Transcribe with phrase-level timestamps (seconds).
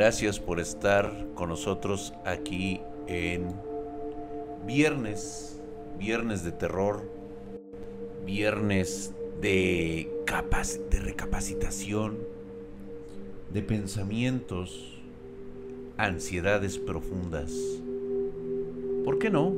[0.00, 3.52] Gracias por estar con nosotros aquí en
[4.66, 5.60] viernes,
[5.98, 7.02] viernes de terror,
[8.24, 10.10] viernes de,
[10.90, 12.16] de recapacitación,
[13.52, 15.02] de pensamientos,
[15.98, 17.52] ansiedades profundas.
[19.04, 19.52] ¿Por qué no?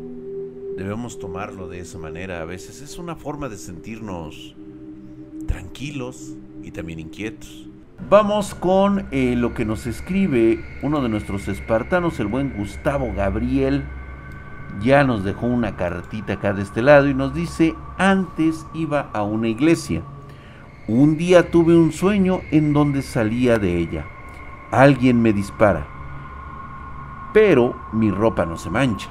[0.77, 2.43] Debemos tomarlo de esa manera.
[2.43, 4.57] A veces es una forma de sentirnos
[5.47, 6.35] tranquilos
[6.65, 7.69] y también inquietos.
[7.99, 13.85] Vamos con eh, lo que nos escribe uno de nuestros espartanos, el buen Gustavo Gabriel.
[14.81, 19.23] Ya nos dejó una cartita acá de este lado y nos dice, antes iba a
[19.23, 20.03] una iglesia.
[20.89, 24.07] Un día tuve un sueño en donde salía de ella.
[24.71, 25.87] Alguien me dispara.
[27.33, 29.09] Pero mi ropa no se mancha.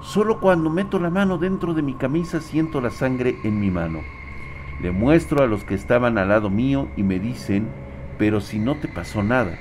[0.00, 4.00] Solo cuando meto la mano dentro de mi camisa siento la sangre en mi mano.
[4.80, 7.85] Le muestro a los que estaban al lado mío y me dicen
[8.18, 9.58] pero si no te pasó nada.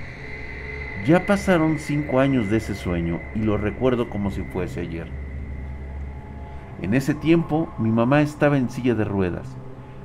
[1.05, 5.07] Ya pasaron cinco años de ese sueño y lo recuerdo como si fuese ayer.
[6.82, 9.55] En ese tiempo mi mamá estaba en silla de ruedas.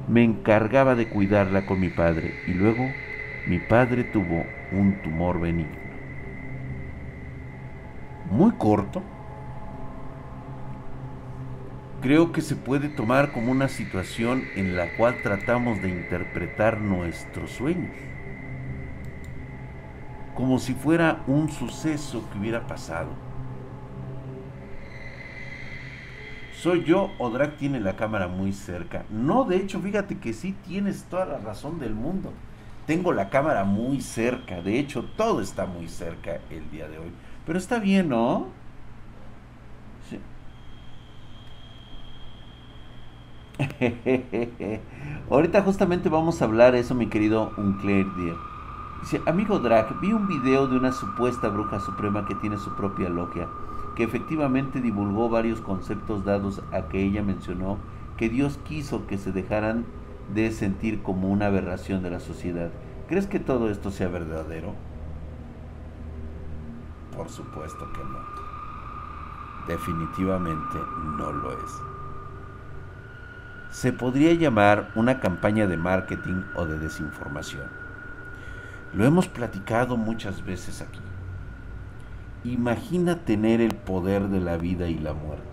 [0.08, 2.84] Me encargaba de cuidarla con mi padre y luego
[3.46, 5.78] mi padre tuvo un tumor benigno.
[8.30, 9.02] Muy corto.
[12.02, 17.50] Creo que se puede tomar como una situación en la cual tratamos de interpretar nuestros
[17.50, 18.09] sueños
[20.34, 23.20] como si fuera un suceso que hubiera pasado.
[26.50, 29.06] ¿Soy yo o Drag tiene la cámara muy cerca?
[29.08, 32.38] No, de hecho, fíjate que sí tienes toda la razón del mundo.
[32.86, 37.12] Tengo la cámara muy cerca, de hecho, todo está muy cerca el día de hoy.
[37.46, 38.56] Pero está bien, ¿no?
[40.08, 40.20] Sí.
[45.30, 48.06] Ahorita justamente vamos a hablar eso, mi querido Unclair
[49.00, 53.08] Dice, amigo Drag, vi un video de una supuesta bruja suprema que tiene su propia
[53.08, 53.48] logia,
[53.96, 57.78] que efectivamente divulgó varios conceptos dados a que ella mencionó
[58.18, 59.86] que Dios quiso que se dejaran
[60.34, 62.70] de sentir como una aberración de la sociedad.
[63.08, 64.74] ¿Crees que todo esto sea verdadero?
[67.16, 68.18] Por supuesto que no.
[69.66, 70.78] Definitivamente
[71.16, 71.82] no lo es.
[73.70, 77.79] Se podría llamar una campaña de marketing o de desinformación.
[78.92, 81.00] Lo hemos platicado muchas veces aquí.
[82.42, 85.44] Imagina tener el poder de la vida y la muerte.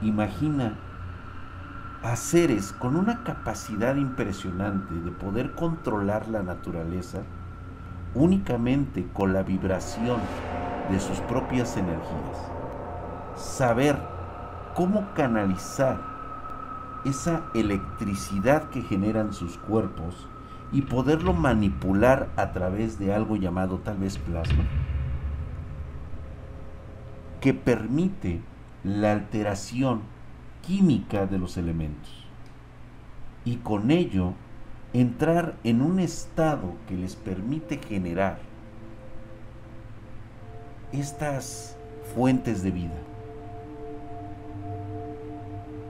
[0.00, 0.78] Imagina
[2.02, 7.22] a seres con una capacidad impresionante de poder controlar la naturaleza
[8.14, 10.18] únicamente con la vibración
[10.90, 12.50] de sus propias energías.
[13.36, 13.98] Saber
[14.74, 16.00] cómo canalizar
[17.04, 20.28] esa electricidad que generan sus cuerpos
[20.72, 24.64] y poderlo manipular a través de algo llamado tal vez plasma,
[27.40, 28.40] que permite
[28.82, 30.00] la alteración
[30.62, 32.26] química de los elementos.
[33.44, 34.32] Y con ello
[34.92, 38.38] entrar en un estado que les permite generar
[40.92, 41.76] estas
[42.14, 43.02] fuentes de vida,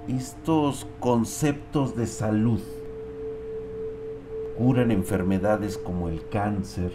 [0.09, 2.60] estos conceptos de salud
[4.62, 6.92] curan enfermedades como el cáncer,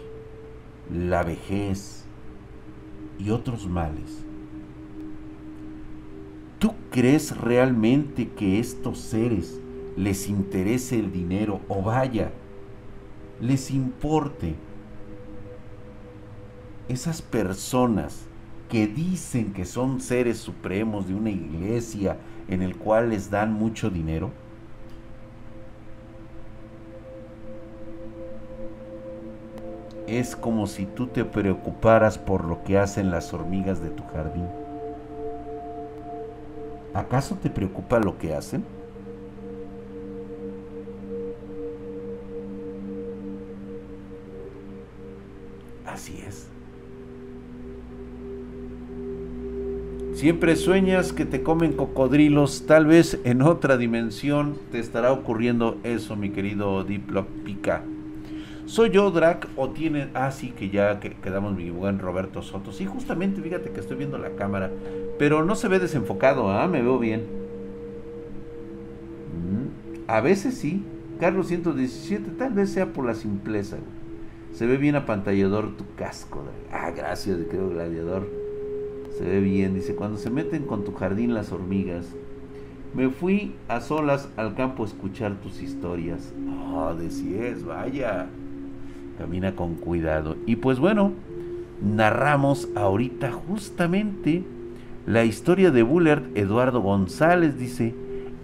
[0.90, 2.02] la vejez
[3.18, 4.24] y otros males.
[6.58, 9.60] ¿Tú crees realmente que estos seres
[9.98, 12.32] les interese el dinero o vaya,
[13.38, 14.54] les importe
[16.88, 18.22] esas personas
[18.70, 22.16] que dicen que son seres supremos de una iglesia
[22.48, 24.30] en el cual les dan mucho dinero?
[30.08, 34.46] Es como si tú te preocuparas por lo que hacen las hormigas de tu jardín.
[36.94, 38.64] ¿Acaso te preocupa lo que hacen?
[45.84, 46.48] Así es.
[50.14, 56.16] Siempre sueñas que te comen cocodrilos, tal vez en otra dimensión te estará ocurriendo eso,
[56.16, 57.84] mi querido Diplopica.
[58.68, 59.48] ¿Soy yo, Drac?
[59.56, 60.10] ¿O tiene.?
[60.12, 62.70] Ah, sí, que ya quedamos mi buen Roberto Soto.
[62.70, 64.70] Sí, justamente, fíjate que estoy viendo la cámara.
[65.18, 66.68] Pero no se ve desenfocado, ¿ah?
[66.68, 67.22] Me veo bien.
[69.32, 70.84] Mm, a veces sí.
[71.18, 73.78] Carlos 117, tal vez sea por la simpleza.
[74.52, 76.44] Se ve bien apantallador tu casco.
[76.70, 78.28] Ah, gracias, creo, gladiador.
[79.16, 79.76] Se ve bien.
[79.76, 82.14] Dice, cuando se meten con tu jardín las hormigas.
[82.94, 86.34] Me fui a solas al campo a escuchar tus historias.
[86.70, 88.28] Oh, decías, vaya.
[89.18, 90.36] Camina con cuidado.
[90.46, 91.12] Y pues bueno,
[91.82, 94.44] narramos ahorita justamente
[95.06, 97.58] la historia de Bullard Eduardo González.
[97.58, 97.94] Dice,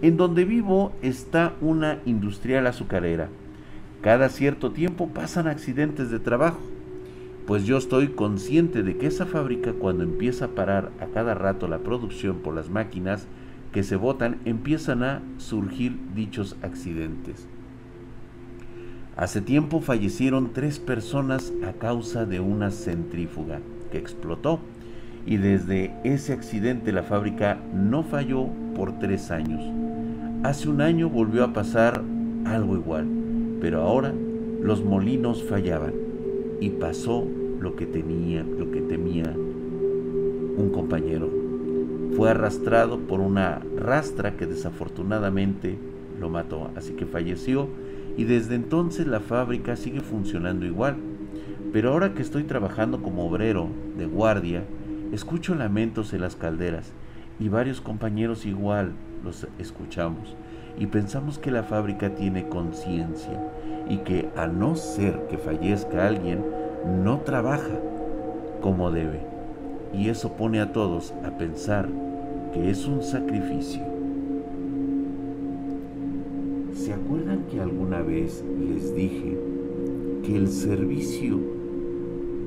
[0.01, 3.29] en donde vivo está una industrial azucarera.
[4.01, 6.59] Cada cierto tiempo pasan accidentes de trabajo.
[7.47, 11.67] Pues yo estoy consciente de que esa fábrica cuando empieza a parar a cada rato
[11.67, 13.27] la producción por las máquinas
[13.71, 17.47] que se botan, empiezan a surgir dichos accidentes.
[19.17, 24.59] Hace tiempo fallecieron tres personas a causa de una centrífuga que explotó
[25.25, 29.63] y desde ese accidente la fábrica no falló por tres años.
[30.43, 32.03] Hace un año volvió a pasar
[32.43, 33.07] algo igual,
[33.61, 34.13] pero ahora
[34.61, 35.93] los molinos fallaban
[36.59, 37.25] y pasó
[37.61, 39.33] lo que tenía, lo que temía
[40.57, 41.29] un compañero.
[42.17, 45.77] Fue arrastrado por una rastra que desafortunadamente
[46.19, 47.69] lo mató, así que falleció
[48.17, 50.95] y desde entonces la fábrica sigue funcionando igual.
[51.73, 53.67] Pero ahora que estoy trabajando como obrero
[53.97, 54.63] de guardia,
[55.11, 56.93] escucho lamentos en las calderas
[57.39, 60.35] y varios compañeros igual los escuchamos
[60.77, 63.39] y pensamos que la fábrica tiene conciencia
[63.89, 66.43] y que a no ser que fallezca alguien,
[67.03, 67.79] no trabaja
[68.61, 69.21] como debe.
[69.93, 71.87] Y eso pone a todos a pensar
[72.53, 73.83] que es un sacrificio.
[76.73, 76.93] ¿Se
[77.49, 79.37] que alguna vez les dije
[80.23, 81.39] que el servicio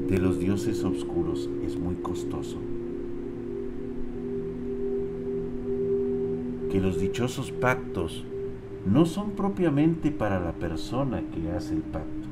[0.09, 2.57] de los dioses oscuros es muy costoso?
[6.71, 8.25] Que los dichosos pactos
[8.87, 12.29] no son propiamente para la persona que hace el pacto.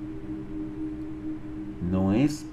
[1.91, 2.47] No es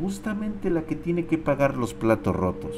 [0.00, 2.76] justamente la que tiene que pagar los platos rotos,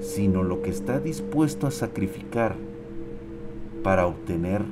[0.00, 2.69] sino lo que está dispuesto a sacrificar
[3.82, 4.62] para obtener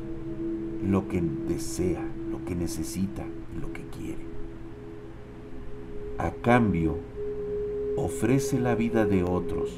[0.86, 3.24] lo que desea, lo que necesita,
[3.60, 4.28] lo que quiere.
[6.18, 6.98] A cambio,
[7.96, 9.70] ofrece la vida de otros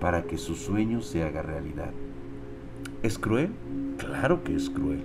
[0.00, 1.92] para que su sueño se haga realidad.
[3.02, 3.50] ¿Es cruel?
[3.98, 5.02] Claro que es cruel.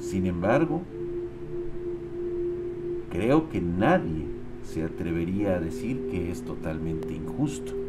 [0.00, 0.82] Sin embargo,
[3.10, 4.26] creo que nadie
[4.62, 7.85] se atrevería a decir que es totalmente injusto.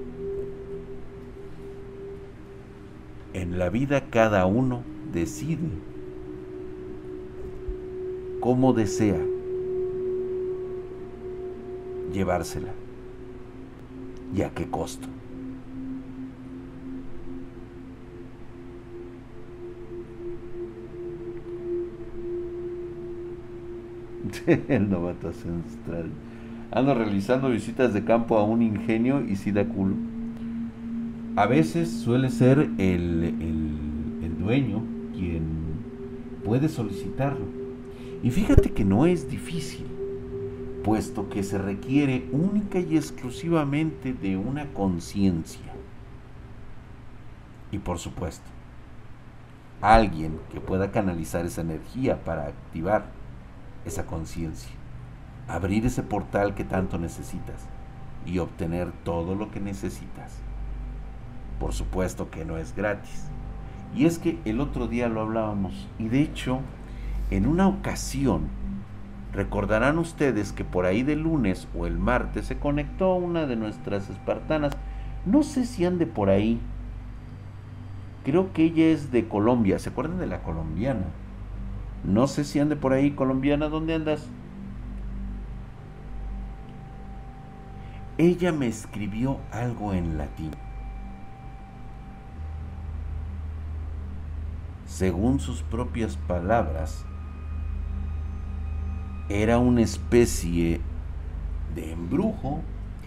[3.38, 4.82] En la vida cada uno
[5.14, 5.70] decide
[8.40, 9.24] cómo desea
[12.12, 12.72] llevársela
[14.36, 15.08] y a qué costo.
[24.68, 26.10] El novato ancestral.
[26.72, 30.07] Ando realizando visitas de campo a un ingenio y si da culo
[31.38, 33.36] a veces suele ser el,
[34.40, 35.44] dueño quien
[36.44, 37.46] puede solicitarlo.
[38.24, 39.86] Y fíjate que no es difícil,
[40.84, 45.74] puesto que se requiere única y exclusivamente de una conciencia.
[47.72, 48.50] Y por supuesto,
[49.80, 53.12] alguien que pueda canalizar esa energía para activar
[53.86, 54.72] esa conciencia,
[55.48, 57.68] abrir ese portal que tanto necesitas
[58.26, 60.42] y obtener todo lo que necesitas.
[61.60, 63.28] Por supuesto que no es gratis.
[63.96, 66.60] Y es que el otro día lo hablábamos y de hecho
[67.32, 68.48] en una ocasión
[69.34, 74.10] recordarán ustedes que por ahí de lunes o el martes se conectó una de nuestras
[74.10, 74.74] espartanas.
[75.26, 76.60] No sé si ande por ahí.
[78.24, 79.80] Creo que ella es de Colombia.
[79.80, 81.06] ¿Se acuerdan de la colombiana?
[82.04, 83.70] No sé si ande por ahí, colombiana.
[83.70, 84.28] ¿Dónde andas?
[88.18, 90.52] Ella me escribió algo en latín.
[94.98, 97.06] Según sus propias palabras,
[99.30, 100.82] era una especie
[101.76, 102.62] de embrujo,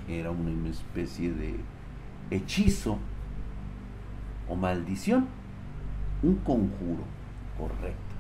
[0.09, 1.57] era una especie de
[2.31, 2.97] hechizo
[4.49, 5.27] o maldición,
[6.23, 7.03] un conjuro,
[7.59, 8.15] correcto.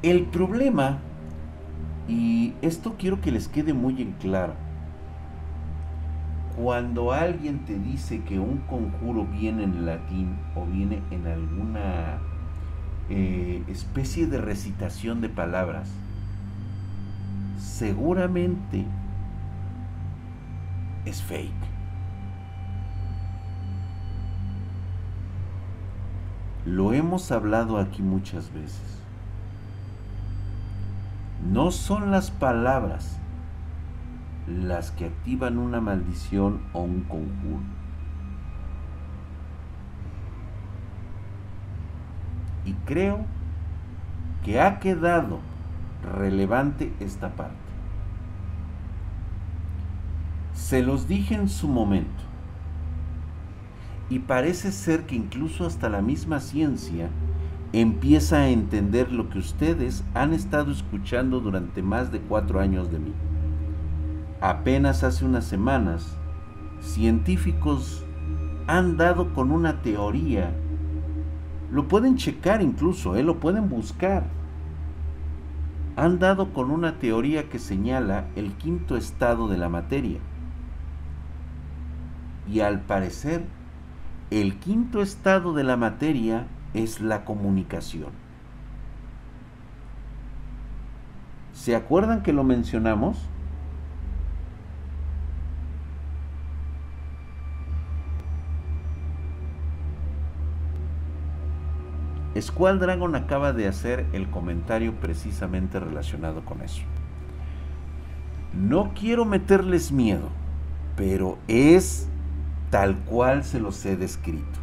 [0.00, 1.00] El problema,
[2.08, 4.54] y esto quiero que les quede muy en claro,
[6.58, 12.18] cuando alguien te dice que un conjuro viene en latín o viene en alguna
[13.08, 15.88] eh, especie de recitación de palabras,
[17.58, 18.84] seguramente
[21.04, 21.52] es fake.
[26.66, 29.00] Lo hemos hablado aquí muchas veces.
[31.52, 33.20] No son las palabras
[34.48, 37.78] las que activan una maldición o un conjuro.
[42.68, 43.24] y creo
[44.44, 45.40] que ha quedado
[46.18, 47.56] relevante esta parte.
[50.52, 52.24] Se los dije en su momento
[54.10, 57.08] y parece ser que incluso hasta la misma ciencia
[57.72, 62.98] empieza a entender lo que ustedes han estado escuchando durante más de cuatro años de
[62.98, 63.12] mí.
[64.40, 66.16] Apenas hace unas semanas,
[66.80, 68.04] científicos
[68.68, 70.52] han dado con una teoría,
[71.72, 73.24] lo pueden checar incluso, ¿eh?
[73.24, 74.24] lo pueden buscar,
[75.96, 80.20] han dado con una teoría que señala el quinto estado de la materia.
[82.48, 83.44] Y al parecer,
[84.30, 88.12] el quinto estado de la materia es la comunicación.
[91.52, 93.18] ¿Se acuerdan que lo mencionamos?
[102.40, 106.82] Squall Dragon acaba de hacer el comentario precisamente relacionado con eso.
[108.52, 110.28] No quiero meterles miedo,
[110.96, 112.08] pero es
[112.70, 114.58] tal cual se los he descrito.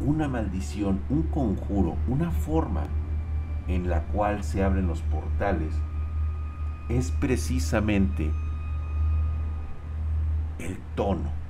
[0.00, 2.84] Una maldición, un conjuro, una forma
[3.68, 5.74] en la cual se abren los portales
[6.88, 8.30] es precisamente
[10.58, 11.43] el tono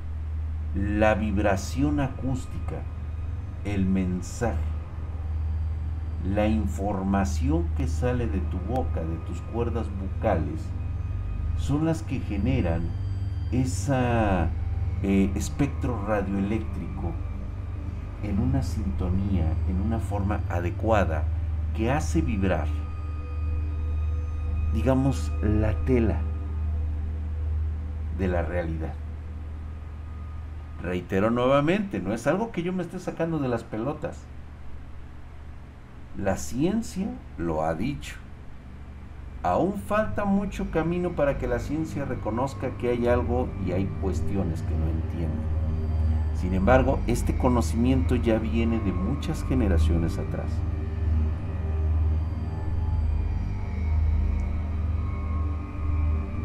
[0.74, 2.82] la vibración acústica,
[3.64, 4.58] el mensaje,
[6.24, 10.68] la información que sale de tu boca, de tus cuerdas bucales,
[11.58, 12.90] son las que generan
[13.52, 13.94] ese
[15.04, 17.12] eh, espectro radioeléctrico
[18.24, 21.22] en una sintonía, en una forma adecuada,
[21.76, 22.66] que hace vibrar,
[24.72, 26.20] digamos, la tela
[28.18, 28.94] de la realidad.
[30.84, 34.18] Reitero nuevamente, no es algo que yo me esté sacando de las pelotas.
[36.18, 37.06] La ciencia
[37.38, 38.16] lo ha dicho.
[39.42, 44.60] Aún falta mucho camino para que la ciencia reconozca que hay algo y hay cuestiones
[44.60, 45.42] que no entiende.
[46.34, 50.50] Sin embargo, este conocimiento ya viene de muchas generaciones atrás.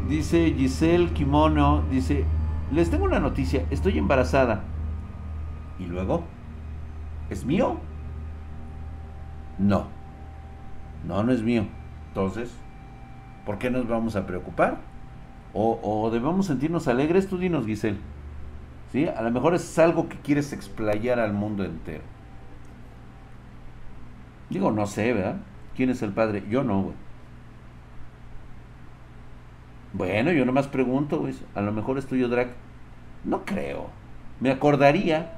[0.08, 2.24] Dice Giselle Kimono, dice,
[2.72, 4.62] les tengo una noticia, estoy embarazada.
[5.78, 6.24] ¿Y luego?
[7.30, 7.78] ¿Es mío?
[9.58, 9.86] No.
[11.06, 11.64] No, no es mío.
[12.08, 12.54] Entonces,
[13.46, 14.78] ¿por qué nos vamos a preocupar?
[15.52, 17.98] O, debemos sentirnos alegres, tú dinos, Giselle.
[18.92, 19.06] ¿Sí?
[19.06, 22.02] A lo mejor es algo que quieres explayar al mundo entero.
[24.48, 25.36] Digo, no sé, ¿verdad?
[25.76, 26.44] ¿Quién es el padre?
[26.50, 26.94] Yo no, güey.
[29.92, 31.24] Bueno, yo nomás pregunto.
[31.54, 32.48] A lo mejor es tuyo, Drac.
[33.24, 33.86] No creo.
[34.40, 35.32] Me acordaría.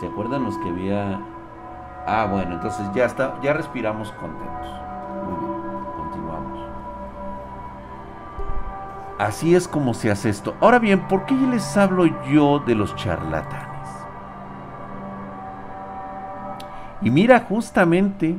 [0.00, 1.20] ¿Se acuerdan los que había?
[2.06, 4.68] Ah, bueno, entonces ya está, ya respiramos contentos.
[5.24, 6.60] Muy bien, continuamos.
[9.18, 10.54] Así es como se hace esto.
[10.60, 13.66] Ahora bien, ¿por qué les hablo yo de los charlatanes?
[17.02, 18.38] Y mira, justamente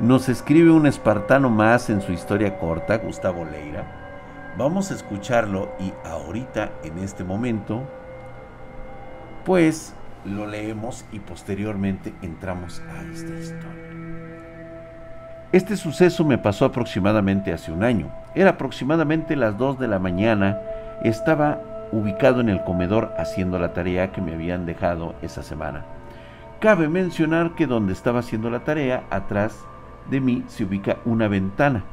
[0.00, 4.54] Nos escribe un espartano más en su historia corta, Gustavo Leira.
[4.56, 7.82] Vamos a escucharlo y ahorita, en este momento,
[9.44, 9.92] pues
[10.24, 13.88] lo leemos y posteriormente entramos a esta historia.
[15.50, 18.08] Este suceso me pasó aproximadamente hace un año.
[18.36, 20.60] Era aproximadamente las 2 de la mañana.
[21.02, 25.84] Estaba ubicado en el comedor haciendo la tarea que me habían dejado esa semana.
[26.60, 29.58] Cabe mencionar que donde estaba haciendo la tarea, atrás
[30.10, 31.84] de mí se ubica una ventana.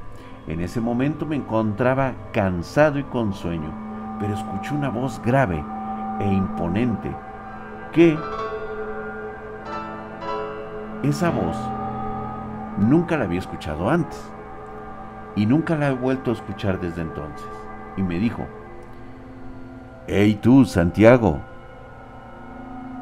[0.48, 3.72] En ese momento me encontraba cansado y con sueño,
[4.20, 5.64] pero escuché una voz grave
[6.20, 7.12] e imponente
[7.92, 8.18] que
[11.04, 11.58] esa voz
[12.78, 14.32] nunca la había escuchado antes
[15.36, 17.48] y nunca la he vuelto a escuchar desde entonces.
[17.98, 18.46] Y me dijo,
[20.08, 21.40] Hey tú, Santiago.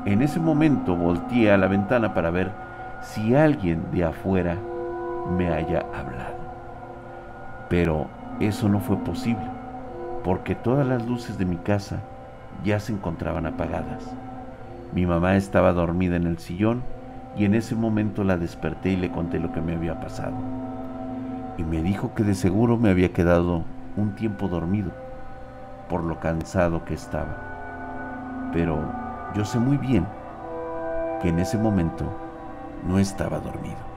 [0.05, 2.51] En ese momento volteé a la ventana para ver
[3.01, 4.57] si alguien de afuera
[5.29, 6.37] me haya hablado.
[7.69, 8.07] Pero
[8.39, 9.45] eso no fue posible,
[10.23, 11.99] porque todas las luces de mi casa
[12.63, 14.13] ya se encontraban apagadas.
[14.93, 16.83] Mi mamá estaba dormida en el sillón
[17.35, 20.35] y en ese momento la desperté y le conté lo que me había pasado.
[21.57, 23.63] Y me dijo que de seguro me había quedado
[23.97, 24.91] un tiempo dormido
[25.89, 28.49] por lo cansado que estaba.
[28.53, 28.79] Pero
[29.35, 30.05] yo sé muy bien
[31.21, 32.05] que en ese momento
[32.87, 33.92] no estaba dormido.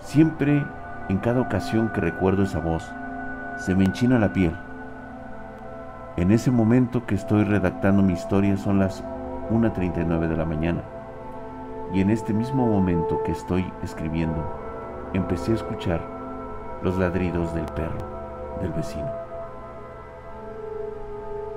[0.00, 0.64] Siempre,
[1.08, 2.90] en cada ocasión que recuerdo esa voz,
[3.58, 4.56] Se me enchina la piel.
[6.16, 9.04] En ese momento que estoy redactando mi historia son las
[9.50, 10.80] 1.39 de la mañana.
[11.92, 14.42] Y en este mismo momento que estoy escribiendo,
[15.12, 16.00] empecé a escuchar
[16.82, 17.98] los ladridos del perro
[18.62, 19.10] del vecino.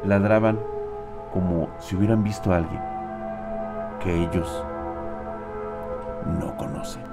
[0.04, 0.60] Ladraban
[1.32, 2.82] como si hubieran visto a alguien
[4.02, 4.66] que ellos
[6.40, 7.13] no conocen.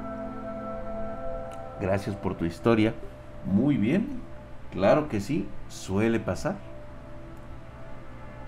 [1.81, 2.95] Gracias por tu historia.
[3.45, 4.21] Muy bien.
[4.73, 6.57] Claro que sí, suele pasar.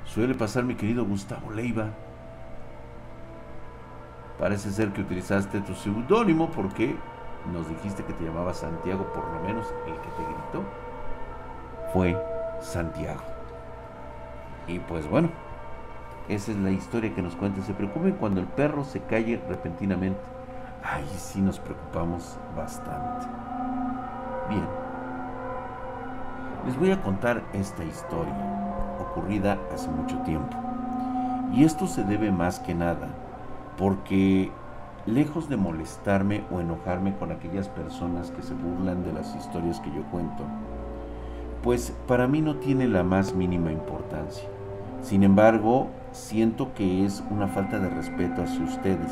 [0.04, 1.90] Suele pasar, mi querido Gustavo Leiva.
[4.38, 6.96] Parece ser que utilizaste tu seudónimo porque
[7.52, 10.64] nos dijiste que te llamaba Santiago, por lo menos el que te gritó
[11.92, 12.16] fue
[12.60, 13.22] Santiago.
[14.66, 15.28] Y pues bueno,
[16.28, 17.62] esa es la historia que nos cuenta.
[17.62, 20.31] Se preocupen cuando el perro se calle repentinamente.
[20.84, 23.26] Ahí sí nos preocupamos bastante.
[24.48, 24.66] Bien.
[26.66, 28.34] Les voy a contar esta historia
[29.00, 30.56] ocurrida hace mucho tiempo.
[31.52, 33.08] Y esto se debe más que nada
[33.76, 34.50] porque
[35.06, 39.90] lejos de molestarme o enojarme con aquellas personas que se burlan de las historias que
[39.90, 40.44] yo cuento,
[41.62, 44.48] pues para mí no tiene la más mínima importancia.
[45.02, 49.10] Sin embargo, siento que es una falta de respeto hacia ustedes,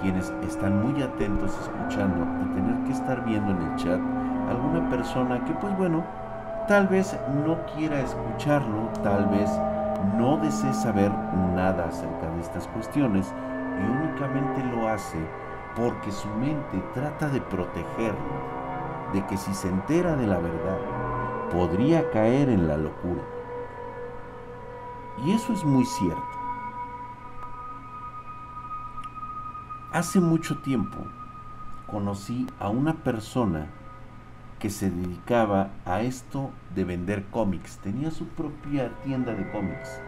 [0.00, 4.00] quienes están muy atentos escuchando y tener que estar viendo en el chat
[4.48, 6.04] alguna persona que pues bueno,
[6.66, 9.50] tal vez no quiera escucharlo, tal vez
[10.16, 11.10] no desee saber
[11.54, 13.32] nada acerca de estas cuestiones
[13.78, 15.18] y únicamente lo hace
[15.76, 18.18] porque su mente trata de protegerlo,
[19.12, 20.78] de que si se entera de la verdad,
[21.52, 23.22] podría caer en la locura.
[25.24, 26.37] Y eso es muy cierto.
[29.90, 30.98] Hace mucho tiempo
[31.86, 33.68] conocí a una persona
[34.58, 37.78] que se dedicaba a esto de vender cómics.
[37.78, 39.98] Tenía su propia tienda de cómics.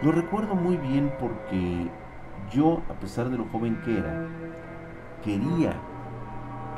[0.00, 1.90] Lo recuerdo muy bien porque
[2.52, 4.28] yo, a pesar de lo joven que era,
[5.24, 5.74] quería,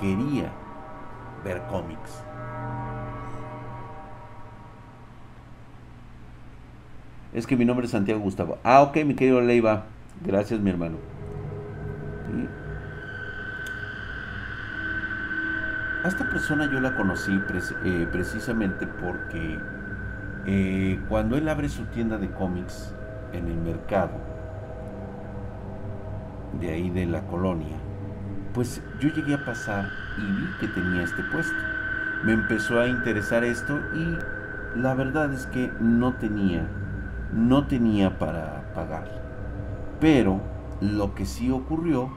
[0.01, 0.51] quería
[1.45, 2.25] ver cómics.
[7.35, 8.57] Es que mi nombre es Santiago Gustavo.
[8.65, 9.85] Ah, ok, mi querido Leiva.
[10.25, 11.20] Gracias, mi hermano.
[16.05, 17.33] A esta persona yo la conocí
[17.85, 19.59] eh, precisamente porque
[20.47, 22.95] eh, cuando él abre su tienda de cómics
[23.33, 24.13] en el mercado,
[26.61, 27.77] de ahí de la colonia,
[28.55, 31.59] pues yo llegué a pasar y vi que tenía este puesto.
[32.25, 36.67] Me empezó a interesar esto y la verdad es que no tenía
[37.33, 39.05] no tenía para pagar.
[40.01, 40.41] Pero
[40.81, 42.11] lo que sí ocurrió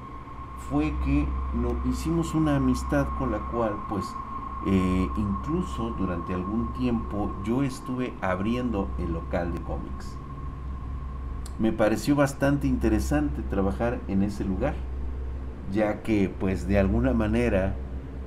[0.69, 4.05] fue que no, hicimos una amistad con la cual pues
[4.65, 10.17] eh, incluso durante algún tiempo yo estuve abriendo el local de cómics.
[11.59, 14.75] Me pareció bastante interesante trabajar en ese lugar,
[15.71, 17.75] ya que pues de alguna manera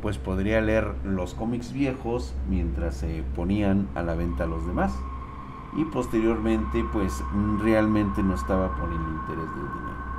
[0.03, 4.95] pues podría leer los cómics viejos mientras se ponían a la venta los demás
[5.77, 7.25] y posteriormente pues
[7.61, 10.16] realmente no estaba por el interés del dinero.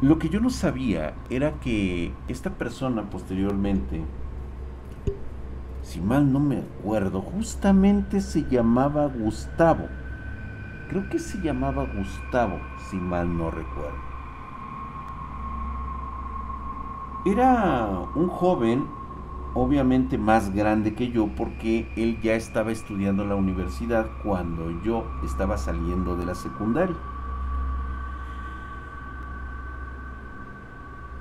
[0.00, 4.04] Lo que yo no sabía era que esta persona posteriormente,
[5.82, 9.88] si mal no me acuerdo, justamente se llamaba Gustavo.
[10.88, 13.98] Creo que se llamaba Gustavo, si mal no recuerdo.
[17.26, 18.86] Era un joven
[19.54, 25.04] obviamente más grande que yo porque él ya estaba estudiando en la universidad cuando yo
[25.24, 26.96] estaba saliendo de la secundaria.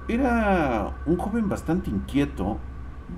[0.07, 2.57] Era un joven bastante inquieto,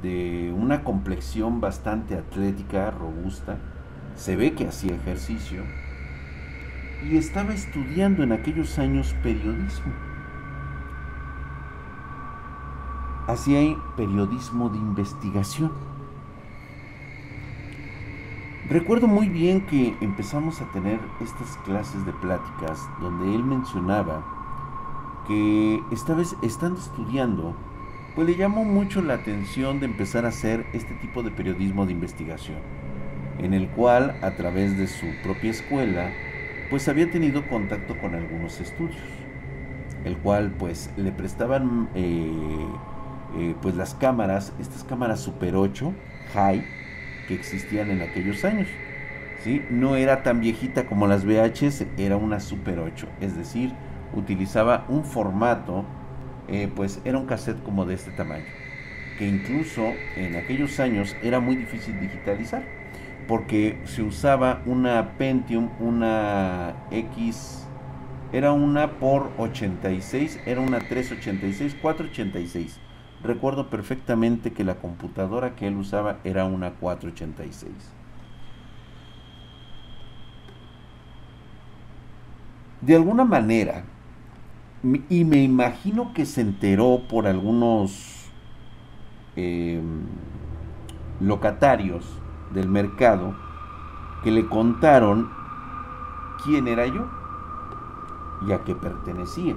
[0.01, 3.57] de una complexión bastante atlética, robusta,
[4.15, 5.63] se ve que hacía ejercicio
[7.03, 9.93] y estaba estudiando en aquellos años periodismo.
[13.31, 15.71] hacía periodismo de investigación.
[18.69, 24.38] Recuerdo muy bien que empezamos a tener estas clases de pláticas donde él mencionaba
[25.29, 27.55] que esta vez estando estudiando,
[28.15, 31.91] pues le llamó mucho la atención de empezar a hacer este tipo de periodismo de
[31.91, 32.57] investigación,
[33.37, 36.09] en el cual a través de su propia escuela,
[36.71, 38.97] pues había tenido contacto con algunos estudios,
[40.03, 42.67] el cual pues le prestaban eh,
[43.37, 45.93] eh, pues las cámaras, estas cámaras Super 8
[46.33, 46.65] High
[47.27, 48.67] que existían en aquellos años.
[49.43, 49.61] ¿sí?
[49.69, 53.71] No era tan viejita como las VHS, era una Super 8, es decir,
[54.13, 55.85] utilizaba un formato,
[56.47, 58.45] eh, pues era un cassette como de este tamaño,
[59.17, 62.63] que incluso en aquellos años era muy difícil digitalizar,
[63.27, 67.67] porque se usaba una Pentium, una X,
[68.31, 72.79] era una por 86, era una 386, 486.
[73.23, 77.71] Recuerdo perfectamente que la computadora que él usaba era una 486.
[82.81, 83.83] De alguna manera,
[84.81, 88.29] y me imagino que se enteró por algunos
[89.35, 90.03] em,
[91.19, 92.05] locatarios
[92.53, 93.35] del mercado
[94.23, 95.29] que le contaron
[96.43, 97.07] quién era yo
[98.47, 99.55] y a qué pertenecía.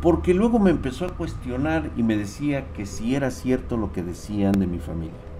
[0.00, 4.02] Porque luego me empezó a cuestionar y me decía que si era cierto lo que
[4.02, 5.31] decían de mi familia.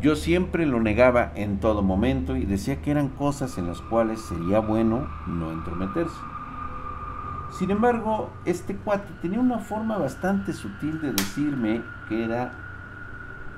[0.00, 4.20] Yo siempre lo negaba en todo momento y decía que eran cosas en las cuales
[4.20, 6.20] sería bueno no entrometerse.
[7.50, 12.52] Sin embargo, este cuate tenía una forma bastante sutil de decirme que era,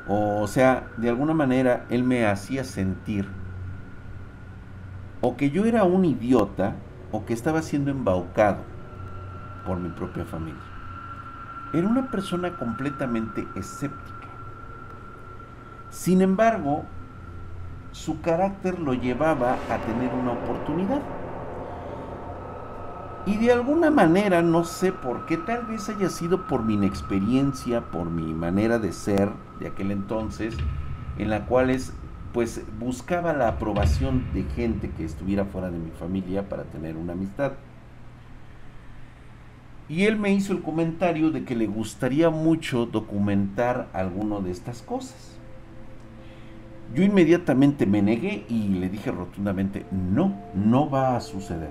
[0.07, 3.27] o sea, de alguna manera él me hacía sentir
[5.20, 6.77] o que yo era un idiota
[7.11, 8.62] o que estaba siendo embaucado
[9.66, 10.62] por mi propia familia.
[11.72, 14.17] Era una persona completamente escéptica.
[15.90, 16.85] Sin embargo,
[17.92, 21.01] su carácter lo llevaba a tener una oportunidad.
[23.27, 27.83] Y de alguna manera, no sé por qué, tal vez haya sido por mi inexperiencia,
[27.90, 30.57] por mi manera de ser de aquel entonces,
[31.18, 31.92] en la cual es,
[32.33, 37.12] pues buscaba la aprobación de gente que estuviera fuera de mi familia para tener una
[37.14, 37.53] amistad.
[39.88, 44.83] Y él me hizo el comentario de que le gustaría mucho documentar alguno de estas
[44.83, 45.38] cosas.
[46.94, 51.70] Yo inmediatamente me negué y le dije rotundamente, no, no va a suceder.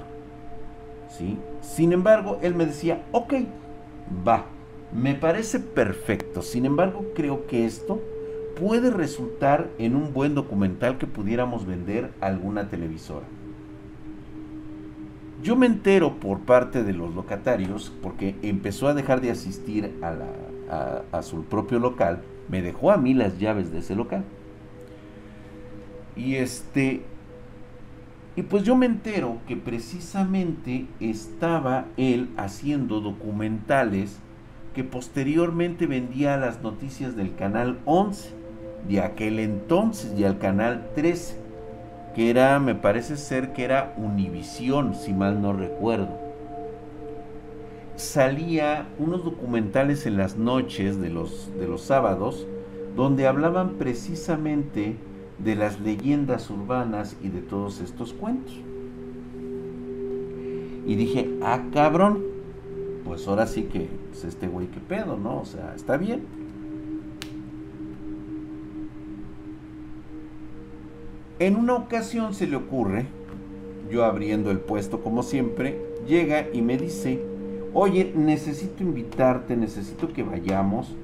[1.09, 1.37] ¿Sí?
[1.61, 3.33] Sin embargo, él me decía, ok,
[4.27, 4.45] va,
[4.93, 6.41] me parece perfecto.
[6.41, 8.01] Sin embargo, creo que esto
[8.59, 13.25] puede resultar en un buen documental que pudiéramos vender a alguna televisora.
[15.43, 21.21] Yo me entero por parte de los locatarios, porque empezó a dejar de asistir a,
[21.21, 24.23] su propio local, me dejó a mí las llaves de ese local.
[26.17, 27.03] Y este.
[28.35, 34.19] Y pues yo me entero que precisamente estaba él haciendo documentales
[34.75, 38.29] que posteriormente vendía a las noticias del canal 11
[38.87, 41.35] de aquel entonces y al canal 13,
[42.15, 46.15] que era, me parece ser que era Univisión, si mal no recuerdo.
[47.95, 52.45] Salía unos documentales en las noches de los, de los sábados
[52.95, 54.95] donde hablaban precisamente
[55.39, 58.59] de las leyendas urbanas y de todos estos cuentos.
[60.85, 62.23] Y dije, ah, cabrón,
[63.03, 65.41] pues ahora sí que, pues este güey, qué pedo, ¿no?
[65.41, 66.23] O sea, está bien.
[71.39, 73.05] En una ocasión se le ocurre,
[73.91, 77.21] yo abriendo el puesto como siempre, llega y me dice,
[77.73, 80.95] oye, necesito invitarte, necesito que vayamos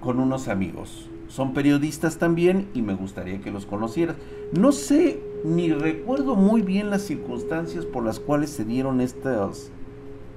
[0.00, 4.14] con unos amigos son periodistas también y me gustaría que los conocieras.
[4.52, 9.72] No sé ni recuerdo muy bien las circunstancias por las cuales se dieron estos,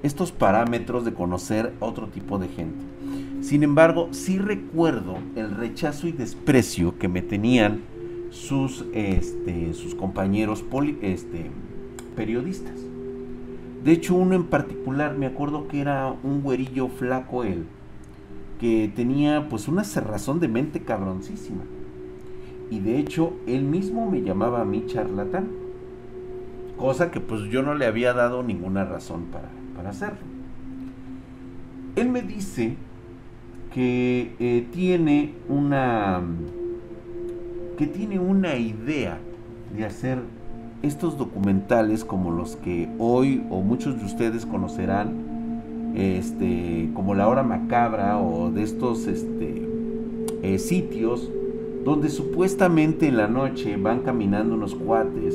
[0.02, 2.84] estos parámetros de conocer otro tipo de gente.
[3.42, 7.82] Sin embargo, sí recuerdo el rechazo y desprecio que me tenían
[8.30, 10.64] sus, este, sus compañeros
[11.00, 11.52] este,
[12.16, 12.74] periodistas.
[13.84, 17.66] De hecho, uno en particular, me acuerdo que era un güerillo flaco él,
[18.58, 21.62] que tenía pues una cerrazón de mente cabroncísima.
[22.70, 25.48] Y de hecho, él mismo me llamaba a mí charlatán.
[26.76, 30.18] Cosa que pues yo no le había dado ninguna razón para, para hacerlo.
[31.96, 32.76] Él me dice
[33.72, 36.22] que eh, tiene una
[37.76, 39.18] que tiene una idea
[39.76, 40.18] de hacer
[40.82, 45.27] estos documentales como los que hoy o muchos de ustedes conocerán
[45.98, 49.66] este, como la hora macabra o de estos este,
[50.42, 51.28] eh, sitios
[51.84, 55.34] donde supuestamente en la noche van caminando unos cuates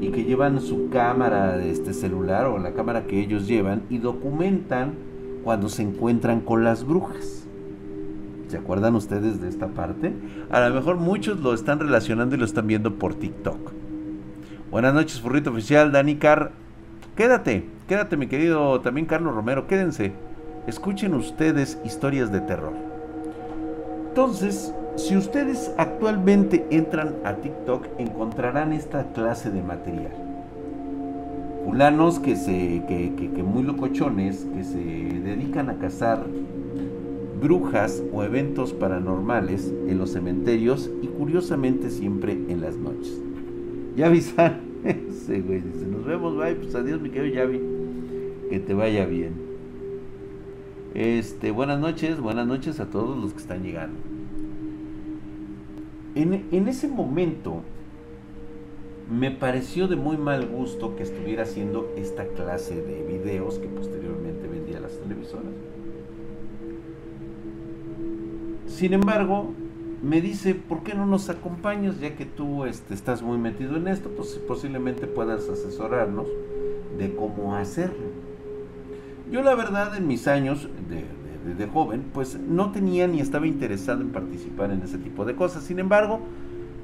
[0.00, 3.98] y que llevan su cámara de este celular o la cámara que ellos llevan y
[3.98, 4.94] documentan
[5.44, 7.46] cuando se encuentran con las brujas.
[8.48, 10.12] ¿Se acuerdan ustedes de esta parte?
[10.50, 13.72] A lo mejor muchos lo están relacionando y lo están viendo por TikTok.
[14.70, 16.52] Buenas noches, Furrito Oficial, Dani Car.
[17.16, 20.12] Quédate, quédate mi querido también Carlos Romero, quédense.
[20.66, 22.72] Escuchen ustedes historias de terror.
[24.08, 30.12] Entonces, si ustedes actualmente entran a TikTok, encontrarán esta clase de material.
[31.66, 36.24] fulanos que se que, que, muy locochones que se dedican a cazar
[37.42, 43.20] brujas o eventos paranormales en los cementerios y curiosamente siempre en las noches.
[43.96, 47.71] Ya avisan, güey dice, nos vemos, bye, pues adiós mi querido Yavi,
[48.52, 49.32] que te vaya bien.
[50.92, 53.98] Este, buenas noches, buenas noches a todos los que están llegando.
[56.14, 57.62] En, ese momento
[59.10, 64.46] me pareció de muy mal gusto que estuviera haciendo esta clase de videos que posteriormente
[64.48, 65.54] vendía las televisoras.
[68.66, 69.54] Sin embargo,
[70.02, 72.00] me dice, ¿por qué no nos acompañas?
[72.00, 76.26] Ya que tú este, estás muy metido en esto, pues posiblemente puedas asesorarnos
[76.98, 78.11] de cómo hacerlo.
[79.32, 84.10] Yo la verdad en mis años de, joven, pues no tenía ni estaba interesado en
[84.10, 85.64] participar en ese tipo de cosas.
[85.64, 86.20] Sin embargo,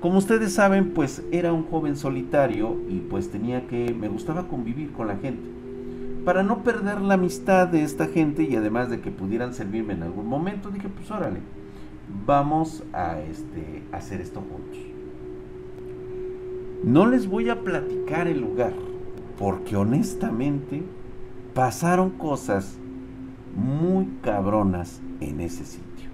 [0.00, 4.92] como ustedes saben, pues era un joven solitario y pues tenía que, me gustaba convivir
[4.92, 5.46] con la gente.
[6.24, 10.02] Para no perder la amistad de esta gente y además de que pudieran servirme en
[10.02, 11.40] algún momento, dije, pues órale,
[12.24, 14.78] vamos a este, hacer esto juntos.
[16.82, 18.72] No les voy a platicar el lugar,
[19.38, 20.82] porque honestamente
[21.58, 22.78] pasaron cosas
[23.56, 26.08] muy cabronas en ese sitio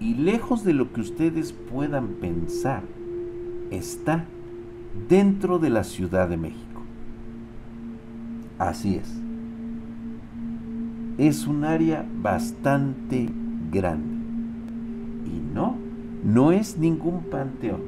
[0.00, 2.84] y lejos de lo que ustedes puedan pensar,
[3.70, 4.24] está
[5.10, 6.80] dentro de la Ciudad de México.
[8.58, 9.12] Así es.
[11.18, 13.28] Es un área bastante
[13.70, 14.14] grande.
[15.26, 15.76] Y no,
[16.24, 17.82] no es ningún panteón.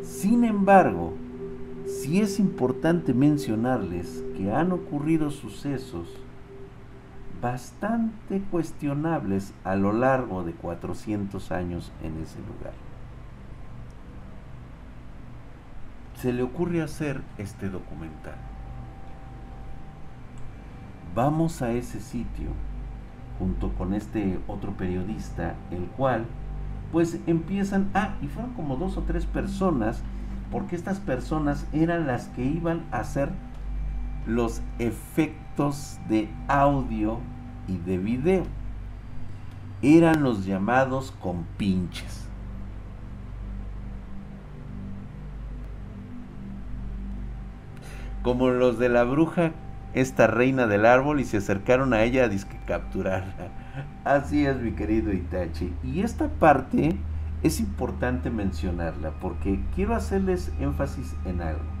[0.00, 1.12] Sin embargo,
[1.88, 6.08] sí es importante mencionarles que han ocurrido sucesos
[7.40, 12.74] bastante cuestionables a lo largo de 400 años en ese lugar.
[16.16, 18.34] Se le ocurre hacer este documental.
[21.14, 22.48] Vamos a ese sitio
[23.38, 26.26] junto con este otro periodista, el cual
[26.92, 30.02] pues empiezan, ah, y fueron como dos o tres personas,
[30.50, 33.30] porque estas personas eran las que iban a hacer
[34.26, 37.18] los efectos de audio
[37.66, 38.42] y de video.
[39.82, 42.28] Eran los llamados compinches.
[48.22, 49.52] Como los de la bruja,
[49.94, 53.52] esta reina del árbol, y se acercaron a ella a capturarla.
[54.04, 55.72] Así es, mi querido Itachi.
[55.84, 56.96] Y esta parte
[57.42, 61.78] es importante mencionarla porque quiero hacerles énfasis en algo.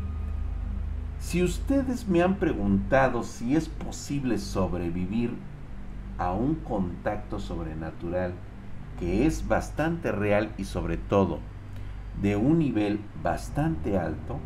[1.18, 5.32] Si ustedes me han preguntado si es posible sobrevivir
[6.16, 8.34] a un contacto sobrenatural
[9.00, 11.40] que es bastante real y sobre todo
[12.22, 14.38] de un nivel bastante alto,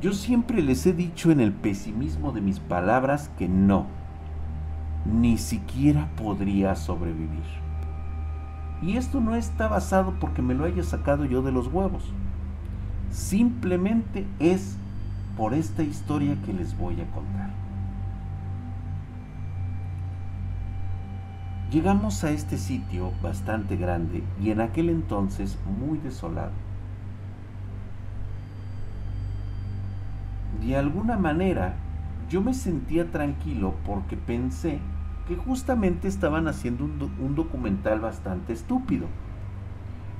[0.00, 3.86] yo siempre les he dicho en el pesimismo de mis palabras que no,
[5.04, 7.59] ni siquiera podría sobrevivir.
[8.82, 12.12] Y esto no está basado porque me lo haya sacado yo de los huevos.
[13.10, 14.76] Simplemente es
[15.36, 17.50] por esta historia que les voy a contar.
[21.70, 26.50] Llegamos a este sitio bastante grande y en aquel entonces muy desolado.
[30.60, 31.74] De alguna manera
[32.28, 34.80] yo me sentía tranquilo porque pensé
[35.30, 39.06] que justamente estaban haciendo un, documental bastante estúpido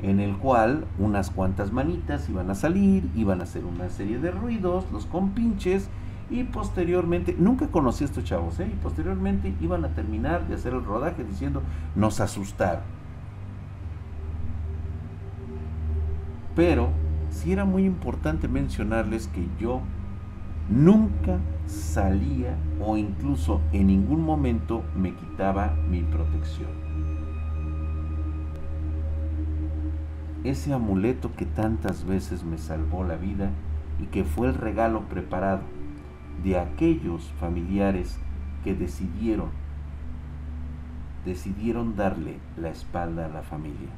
[0.03, 4.31] en el cual unas cuantas manitas iban a salir, iban a hacer una serie de
[4.31, 5.89] ruidos, los compinches,
[6.31, 8.71] y posteriormente, nunca conocí a estos chavos, ¿eh?
[8.73, 11.61] y posteriormente iban a terminar de hacer el rodaje diciendo,
[11.97, 12.85] nos asustaron.
[16.55, 16.91] Pero
[17.31, 19.81] sí era muy importante mencionarles que yo
[20.69, 26.91] nunca salía o incluso en ningún momento me quitaba mi protección.
[30.45, 33.51] ese amuleto que tantas veces me salvó la vida
[33.99, 35.63] y que fue el regalo preparado
[36.43, 38.19] de aquellos familiares
[38.65, 39.51] que decidieron
[41.25, 43.91] decidieron darle la espalda a la familia.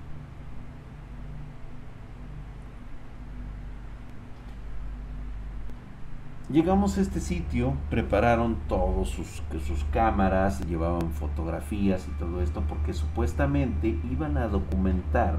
[6.52, 12.92] Llegamos a este sitio, prepararon todos sus, sus cámaras, llevaban fotografías y todo esto porque
[12.92, 15.38] supuestamente iban a documentar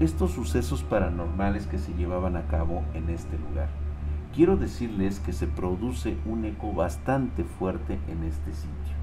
[0.00, 3.68] estos sucesos paranormales que se llevaban a cabo en este lugar.
[4.34, 8.96] Quiero decirles que se produce un eco bastante fuerte en este sitio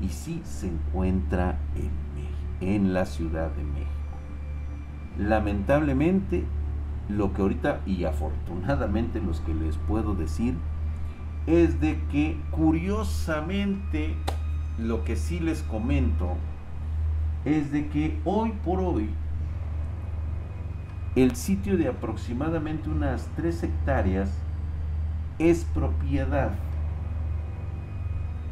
[0.00, 3.88] y sí se encuentra en, en la Ciudad de México.
[5.18, 6.44] Lamentablemente
[7.08, 10.54] lo que ahorita y afortunadamente los que les puedo decir
[11.46, 14.14] es de que curiosamente
[14.78, 16.36] lo que sí les comento
[17.44, 19.10] es de que hoy por hoy
[21.16, 24.30] el sitio de aproximadamente unas 3 hectáreas
[25.38, 26.52] es propiedad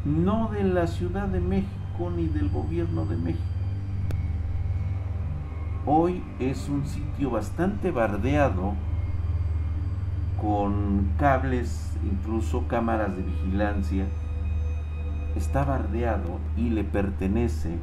[0.07, 3.56] no de la Ciudad de México ni del gobierno de México.
[5.89, 8.75] Hoy es un sitio bastante bardeado
[10.41, 14.07] con cables, incluso cámaras de vigilancia.
[15.37, 17.79] Está bardeado y le pertenece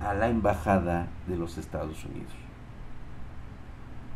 [0.00, 2.32] a la embajada de los Estados Unidos.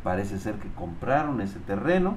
[0.03, 2.17] Parece ser que compraron ese terreno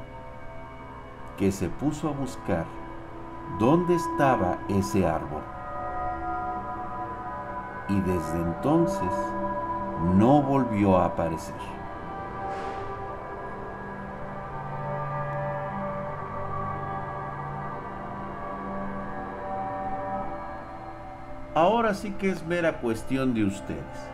[1.37, 2.65] que se puso a buscar
[3.57, 5.43] dónde estaba ese árbol.
[7.87, 9.13] Y desde entonces
[10.17, 11.80] no volvió a aparecer.
[21.53, 24.09] Ahora sí que es mera cuestión de ustedes.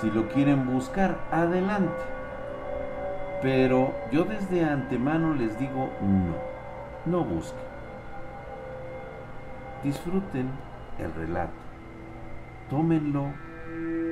[0.00, 2.02] Si lo quieren buscar, adelante.
[3.40, 6.34] Pero yo desde antemano les digo no,
[7.06, 7.68] no busquen.
[9.82, 10.50] Disfruten
[10.98, 11.52] el relato.
[12.68, 13.32] Tómenlo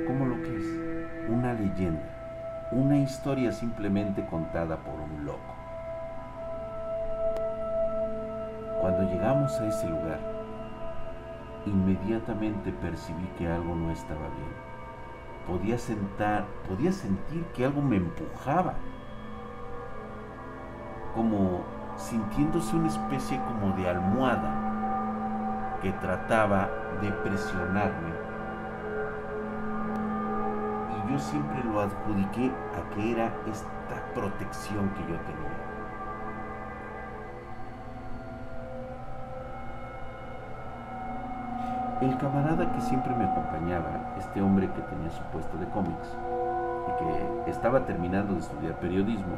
[0.07, 5.55] como lo que es, una leyenda, una historia simplemente contada por un loco.
[8.81, 10.36] Cuando llegamos a ese lugar,
[11.65, 14.67] inmediatamente percibí que algo no estaba bien.
[15.47, 18.73] Podía sentar, podía sentir que algo me empujaba,
[21.15, 21.63] como
[21.95, 26.69] sintiéndose una especie como de almohada que trataba
[27.01, 28.11] de presionarme.
[30.95, 35.66] Y yo siempre lo adjudiqué a que era esta protección que yo tenía.
[42.01, 46.15] El camarada que siempre me acompañaba, este hombre que tenía su puesto de cómics
[46.87, 49.35] y que estaba terminando de estudiar periodismo,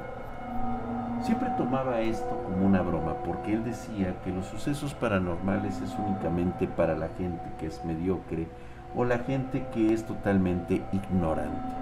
[1.22, 6.66] Siempre tomaba esto como una broma porque él decía que los sucesos paranormales es únicamente
[6.66, 8.48] para la gente que es mediocre
[8.96, 11.76] o la gente que es totalmente ignorante.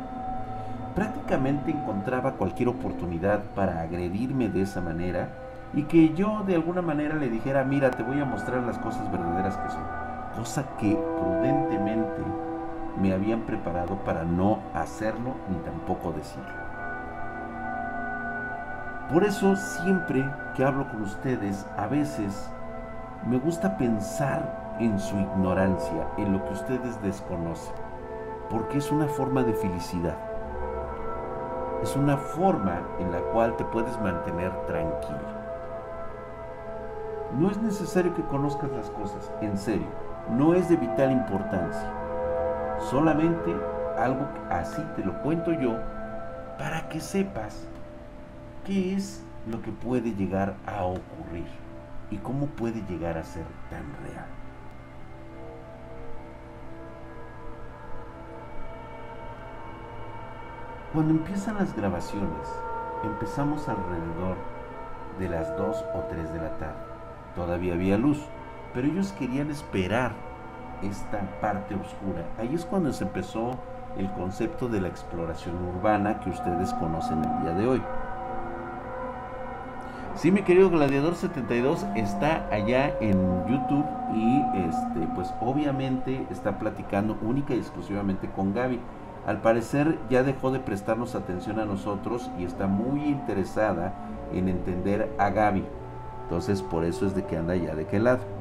[0.96, 5.30] Prácticamente encontraba cualquier oportunidad para agredirme de esa manera
[5.76, 9.12] y que yo de alguna manera le dijera, mira, te voy a mostrar las cosas
[9.12, 10.07] verdaderas que son.
[10.38, 12.22] Cosa que prudentemente
[13.02, 16.68] me habían preparado para no hacerlo ni tampoco decirlo.
[19.12, 20.24] Por eso siempre
[20.56, 22.52] que hablo con ustedes, a veces
[23.26, 27.74] me gusta pensar en su ignorancia, en lo que ustedes desconocen,
[28.52, 30.18] porque es una forma de felicidad.
[31.82, 35.38] Es una forma en la cual te puedes mantener tranquilo.
[37.40, 41.94] No es necesario que conozcas las cosas, en serio, no es de vital importancia.
[42.90, 43.56] Solamente
[43.98, 45.76] algo así te lo cuento yo
[46.58, 47.68] para que sepas
[48.68, 51.48] ¿Qué es lo que puede llegar a ocurrir?
[52.12, 54.26] ¿Y cómo puede llegar a ser tan real?
[60.92, 62.50] Cuando empiezan las grabaciones,
[63.06, 64.36] empezamos alrededor
[65.18, 66.84] de las 2 o 3 de la tarde.
[67.36, 68.20] Todavía había luz,
[68.78, 70.12] pero ellos querían esperar
[70.84, 72.28] esta parte oscura.
[72.38, 73.58] Ahí es cuando se empezó
[73.98, 77.82] el concepto de la exploración urbana que ustedes conocen el día de hoy.
[80.14, 83.18] Sí, mi querido Gladiador 72 está allá en
[83.48, 88.80] YouTube y este, pues obviamente está platicando única y exclusivamente con Gaby.
[89.26, 93.96] Al parecer ya dejó de prestarnos atención a nosotros y está muy interesada
[94.32, 95.66] en entender a Gaby.
[96.26, 98.37] Entonces por eso es de que anda ya de qué lado.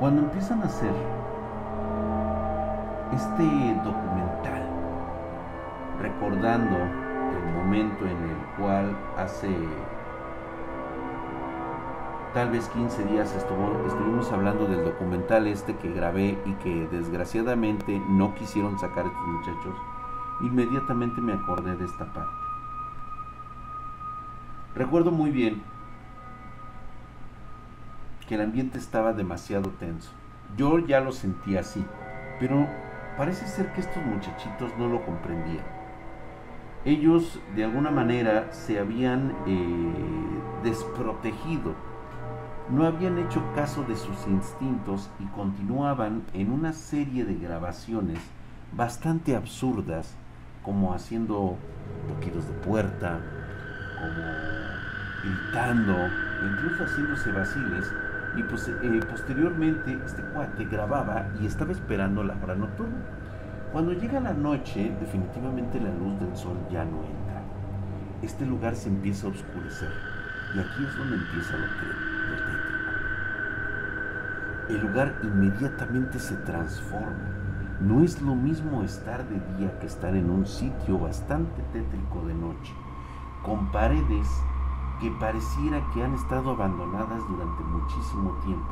[0.00, 0.94] Cuando empiezan a hacer
[3.12, 3.44] este
[3.84, 4.66] documental,
[6.00, 9.48] recordando el momento en el cual hace
[12.34, 18.34] tal vez 15 días estuvimos hablando del documental este que grabé y que desgraciadamente no
[18.34, 19.74] quisieron sacar estos muchachos,
[20.40, 22.32] inmediatamente me acordé de esta parte.
[24.76, 25.62] Recuerdo muy bien
[28.28, 30.12] que el ambiente estaba demasiado tenso.
[30.56, 31.84] Yo ya lo sentía así,
[32.38, 32.68] pero
[33.16, 35.64] parece ser que estos muchachitos no lo comprendían.
[36.84, 41.74] Ellos de alguna manera se habían eh, desprotegido
[42.72, 48.18] no habían hecho caso de sus instintos y continuaban en una serie de grabaciones
[48.72, 50.14] bastante absurdas,
[50.62, 51.56] como haciendo
[52.08, 53.20] toquidos de puerta,
[53.98, 54.24] como
[55.22, 55.96] gritando,
[56.46, 57.92] incluso haciéndose vaciles,
[58.36, 63.02] y pues, eh, posteriormente este cuate grababa y estaba esperando la hora nocturna.
[63.72, 67.42] Cuando llega la noche, definitivamente la luz del sol ya no entra.
[68.22, 69.90] Este lugar se empieza a oscurecer
[70.54, 71.99] y aquí es donde empieza lo que
[74.70, 77.36] el lugar inmediatamente se transforma.
[77.80, 82.34] No es lo mismo estar de día que estar en un sitio bastante tétrico de
[82.34, 82.72] noche,
[83.42, 84.28] con paredes
[85.00, 88.68] que pareciera que han estado abandonadas durante muchísimo tiempo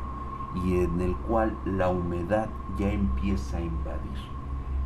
[0.63, 2.47] y en el cual la humedad
[2.77, 4.19] ya empieza a invadir.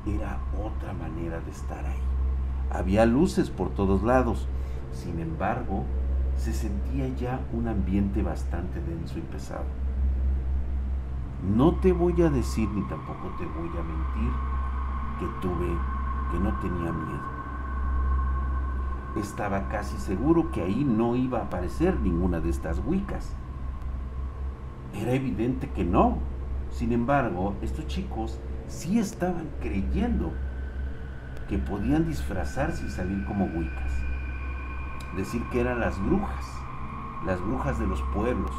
[0.05, 2.01] Era otra manera de estar ahí.
[2.71, 4.47] Había luces por todos lados,
[4.91, 5.83] sin embargo,
[6.37, 9.82] se sentía ya un ambiente bastante denso y pesado.
[11.43, 14.31] No te voy a decir ni tampoco te voy a mentir
[15.19, 15.77] que tuve,
[16.31, 17.33] que no tenía miedo.
[19.17, 23.35] Estaba casi seguro que ahí no iba a aparecer ninguna de estas huicas.
[24.93, 26.17] Era evidente que no.
[26.71, 30.31] Sin embargo, estos chicos sí estaban creyendo
[31.49, 33.91] que podían disfrazarse y salir como huicas.
[35.17, 36.45] Decir que eran las brujas,
[37.25, 38.55] las brujas de los pueblos,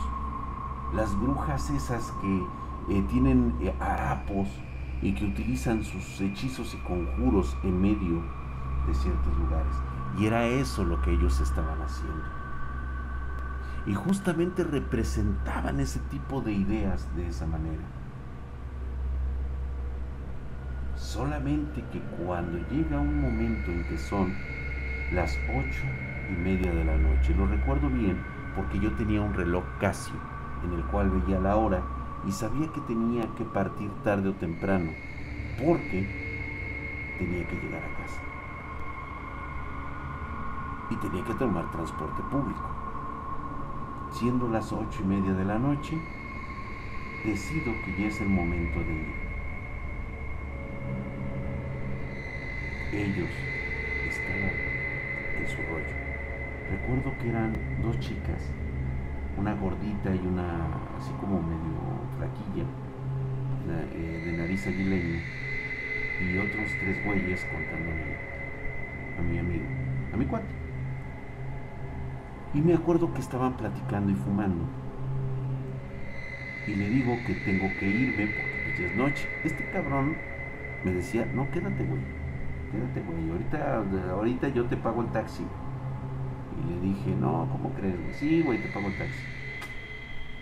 [0.94, 2.46] las brujas esas que
[2.88, 4.48] eh, tienen eh, harapos
[5.02, 8.22] y que utilizan sus hechizos y conjuros en medio
[8.86, 9.74] de ciertos lugares.
[10.18, 12.24] Y era eso lo que ellos estaban haciendo.
[13.86, 17.82] Y justamente representaban ese tipo de ideas de esa manera.
[20.96, 24.32] Solamente que cuando llega un momento en que son
[25.12, 25.82] las ocho
[26.30, 28.18] y media de la noche, lo recuerdo bien
[28.56, 30.14] porque yo tenía un reloj Casio
[30.64, 31.82] en el cual veía la hora
[32.26, 34.90] y sabía que tenía que partir tarde o temprano
[35.58, 36.08] porque
[37.18, 38.20] tenía que llegar a casa
[40.90, 42.68] y tenía que tomar transporte público.
[44.12, 45.98] Siendo las ocho y media de la noche,
[47.24, 49.14] decido que ya es el momento de ir.
[52.92, 53.30] Ellos
[54.08, 54.52] estaban
[55.38, 55.94] en su rollo.
[56.70, 57.52] Recuerdo que eran
[57.82, 58.52] dos chicas
[59.36, 60.66] una gordita y una
[60.98, 62.64] así como medio flaquilla,
[63.68, 65.20] eh, de nariz aguileña,
[66.20, 68.16] y otros tres güeyes contándome
[69.18, 69.64] a mi amigo,
[70.12, 70.46] a mi cuate.
[72.54, 74.64] Y me acuerdo que estaban platicando y fumando.
[76.66, 79.28] Y le digo que tengo que irme porque pues, ya es noche.
[79.42, 80.16] Este cabrón
[80.84, 82.00] me decía, no, quédate, güey.
[82.70, 83.30] Quédate, güey.
[83.30, 85.44] Ahorita, ahorita yo te pago el taxi.
[86.62, 87.96] Y le dije, no, ¿cómo crees?
[88.12, 89.18] Sí, güey, te pago el taxi.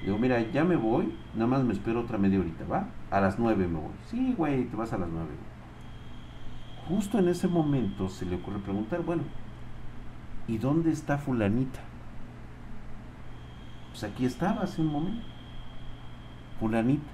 [0.03, 2.89] Digo, mira, ya me voy, nada más me espero otra media horita, ¿va?
[3.11, 3.93] A las nueve me voy.
[4.07, 5.31] Sí, güey, te vas a las nueve.
[6.89, 9.23] Justo en ese momento se le ocurre preguntar, bueno,
[10.49, 11.79] ¿y dónde está fulanita?
[13.91, 15.25] Pues aquí estaba hace un momento.
[16.59, 17.11] Fulanita.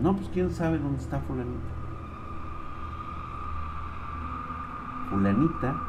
[0.00, 1.70] No, pues quién sabe dónde está fulanita.
[5.08, 5.82] Fulanita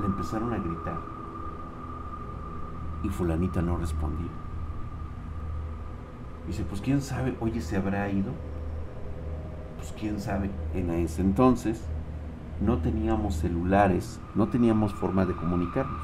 [0.00, 1.07] le empezaron a gritar
[3.02, 4.30] y fulanita no respondía.
[6.46, 8.32] Dice, pues quién sabe, oye, ¿se habrá ido?
[9.76, 11.86] Pues quién sabe, en ese entonces
[12.60, 16.02] no teníamos celulares, no teníamos forma de comunicarnos.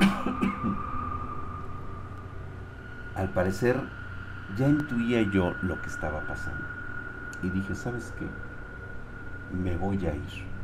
[3.16, 3.80] Al parecer
[4.56, 6.64] ya intuía yo lo que estaba pasando.
[7.42, 8.26] Y dije, ¿sabes qué?
[9.54, 10.56] Me voy a ir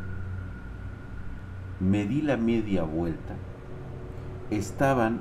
[1.82, 3.34] me di la media vuelta,
[4.56, 5.20] estaban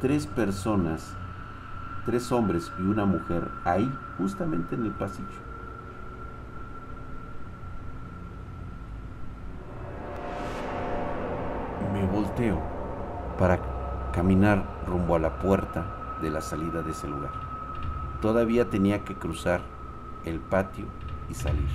[0.00, 1.16] tres personas
[2.04, 5.28] tres hombres y una mujer ahí, justamente en el pasillo.
[11.92, 12.60] Me volteo
[13.38, 13.60] para
[14.12, 17.32] caminar rumbo a la puerta de la salida de ese lugar.
[18.20, 19.60] Todavía tenía que cruzar
[20.24, 20.86] el patio
[21.28, 21.68] y salir.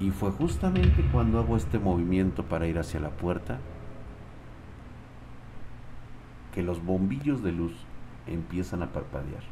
[0.00, 3.58] Y fue justamente cuando hago este movimiento para ir hacia la puerta
[6.52, 7.72] que los bombillos de luz
[8.26, 9.42] empiezan a parpadear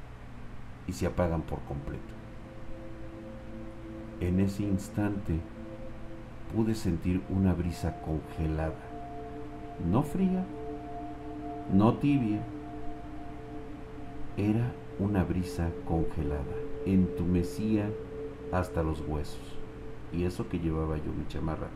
[0.86, 2.14] y se apagan por completo.
[4.20, 5.40] En ese instante
[6.54, 8.74] pude sentir una brisa congelada,
[9.90, 10.44] no fría,
[11.72, 12.42] no tibia,
[14.36, 16.44] era una brisa congelada,
[16.84, 17.90] entumecía
[18.52, 19.56] hasta los huesos.
[20.12, 21.68] Y eso que llevaba yo mi chamarra.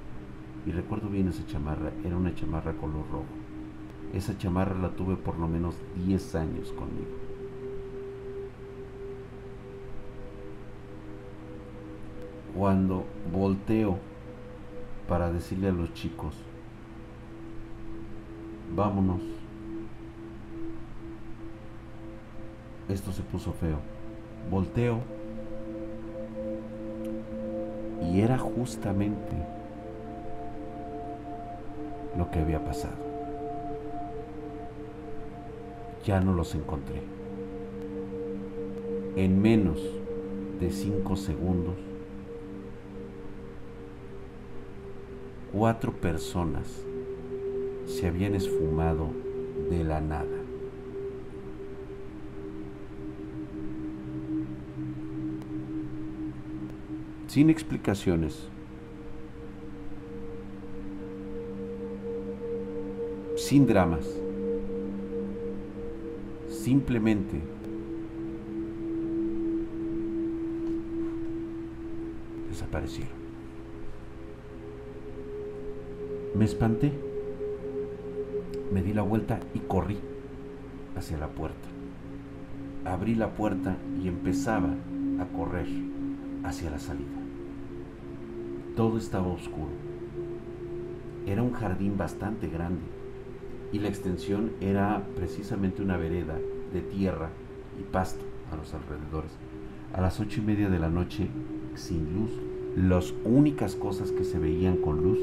[0.67, 3.25] Y recuerdo bien esa chamarra, era una chamarra color rojo.
[4.13, 5.75] Esa chamarra la tuve por lo menos
[6.07, 7.11] 10 años conmigo.
[12.57, 13.99] Cuando volteo
[15.09, 16.37] para decirle a los chicos,
[18.75, 19.21] vámonos,
[22.89, 23.79] esto se puso feo.
[24.51, 25.01] Volteo
[28.13, 29.37] y era justamente
[32.17, 33.04] lo que había pasado
[36.05, 37.01] ya no los encontré.
[39.17, 39.81] En menos
[40.61, 41.77] de cinco segundos,
[45.53, 46.85] cuatro personas
[47.87, 49.09] se habían esfumado
[49.71, 50.27] de la nada.
[57.29, 58.49] Sin explicaciones.
[63.37, 64.24] Sin dramas
[66.65, 67.43] simplemente
[72.49, 73.13] desaparecieron.
[76.35, 76.91] Me espanté,
[78.73, 79.99] me di la vuelta y corrí
[80.97, 81.69] hacia la puerta.
[82.87, 84.75] Abrí la puerta y empezaba
[85.21, 85.67] a correr
[86.45, 87.19] hacia la salida.
[88.75, 89.73] Todo estaba oscuro.
[91.27, 92.83] Era un jardín bastante grande
[93.71, 96.39] y la extensión era precisamente una vereda
[96.75, 97.31] de tierra
[97.81, 99.31] y pasto a los alrededores.
[99.95, 101.29] A las ocho y media de la noche,
[101.75, 102.31] sin luz,
[102.77, 105.19] las únicas cosas que se veían con luz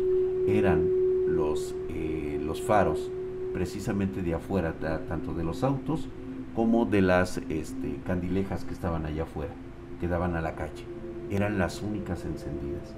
[0.48, 0.90] eran
[1.28, 3.12] los, eh, los faros,
[3.54, 4.74] precisamente de afuera,
[5.08, 6.08] tanto de los autos
[6.56, 9.54] como de las este, candilejas que estaban allá afuera,
[10.00, 10.86] que daban a la calle.
[11.30, 12.96] Eran las únicas encendidas.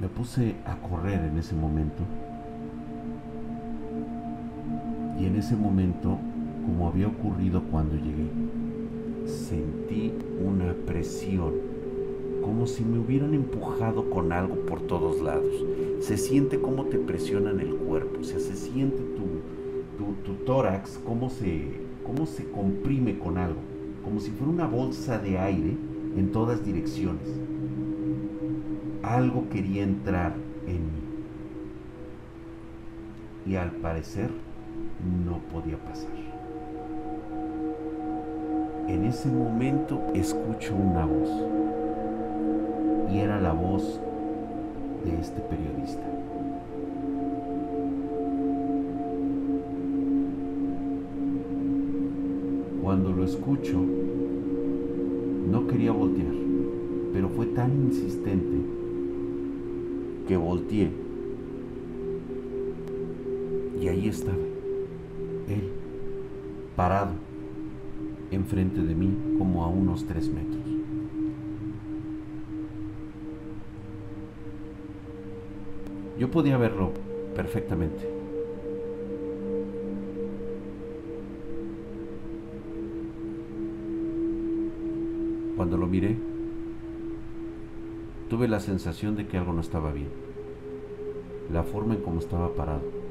[0.00, 2.02] Me puse a correr en ese momento
[5.22, 6.18] y en ese momento,
[6.66, 8.26] como había ocurrido cuando llegué,
[9.24, 10.12] sentí
[10.44, 11.52] una presión,
[12.42, 15.54] como si me hubieran empujado con algo por todos lados.
[16.00, 21.30] Se siente como te presionan el cuerpo, o sea, se siente tu, tu, tórax, cómo
[21.30, 21.68] se,
[22.04, 23.60] cómo se comprime con algo,
[24.02, 25.76] como si fuera una bolsa de aire
[26.16, 27.28] en todas direcciones.
[29.04, 30.34] Algo quería entrar
[30.66, 31.02] en mí.
[33.46, 34.30] Y al parecer,
[35.02, 36.10] no podía pasar.
[38.88, 41.30] En ese momento escucho una voz
[43.10, 44.00] y era la voz
[45.04, 46.02] de este periodista.
[52.82, 53.80] Cuando lo escucho,
[55.50, 56.34] no quería voltear,
[57.12, 58.56] pero fue tan insistente
[60.28, 60.90] que volteé.
[63.80, 64.41] Y ahí estaba
[66.82, 67.12] parado
[68.32, 70.64] enfrente de mí como a unos tres metros.
[76.18, 76.90] Yo podía verlo
[77.36, 78.02] perfectamente.
[85.54, 86.16] Cuando lo miré,
[88.28, 90.08] tuve la sensación de que algo no estaba bien.
[91.52, 93.01] La forma en cómo estaba parado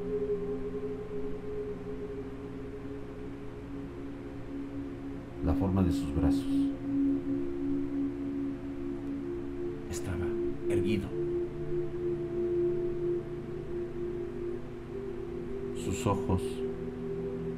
[5.92, 6.46] sus brazos.
[9.90, 10.26] Estaba
[10.68, 11.08] erguido.
[15.84, 16.42] Sus ojos,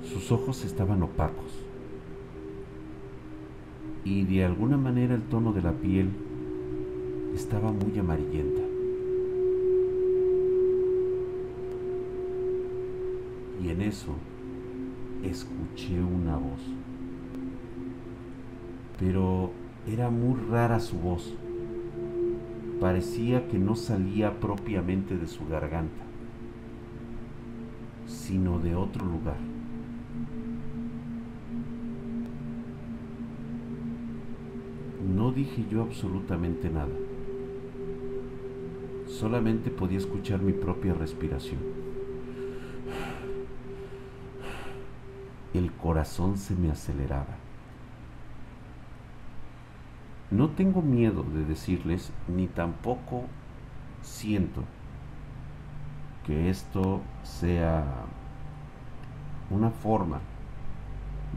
[0.02, 1.52] sus ojos estaban opacos.
[4.04, 6.10] Y de alguna manera el tono de la piel
[7.34, 8.60] estaba muy amarillenta.
[13.62, 14.14] Y en eso
[15.22, 16.60] escuché una voz.
[18.98, 19.50] Pero
[19.86, 21.34] era muy rara su voz.
[22.80, 26.02] Parecía que no salía propiamente de su garganta,
[28.06, 29.36] sino de otro lugar.
[35.14, 36.94] No dije yo absolutamente nada.
[39.06, 41.60] Solamente podía escuchar mi propia respiración.
[45.52, 47.43] El corazón se me aceleraba.
[50.34, 53.22] No tengo miedo de decirles, ni tampoco
[54.02, 54.64] siento
[56.26, 57.84] que esto sea
[59.48, 60.18] una forma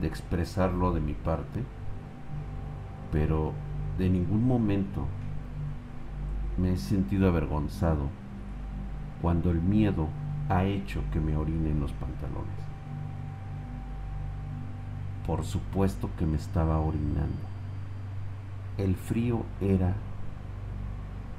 [0.02, 1.64] de expresarlo de mi parte,
[3.12, 3.54] pero
[4.00, 5.06] de ningún momento
[6.58, 8.10] me he sentido avergonzado
[9.22, 10.08] cuando el miedo
[10.50, 12.66] ha hecho que me orine en los pantalones.
[15.28, 17.57] Por supuesto que me estaba orinando.
[18.78, 19.95] El frío era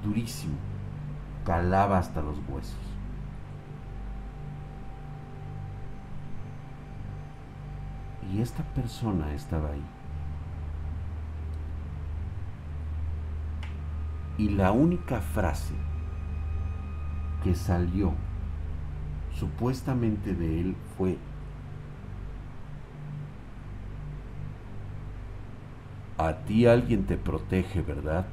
[0.05, 0.57] durísimo,
[1.45, 2.77] calaba hasta los huesos.
[8.33, 9.85] Y esta persona estaba ahí.
[14.37, 15.75] Y la única frase
[17.43, 18.13] que salió
[19.33, 21.19] supuestamente de él fue,
[26.19, 28.27] a ti alguien te protege, ¿verdad?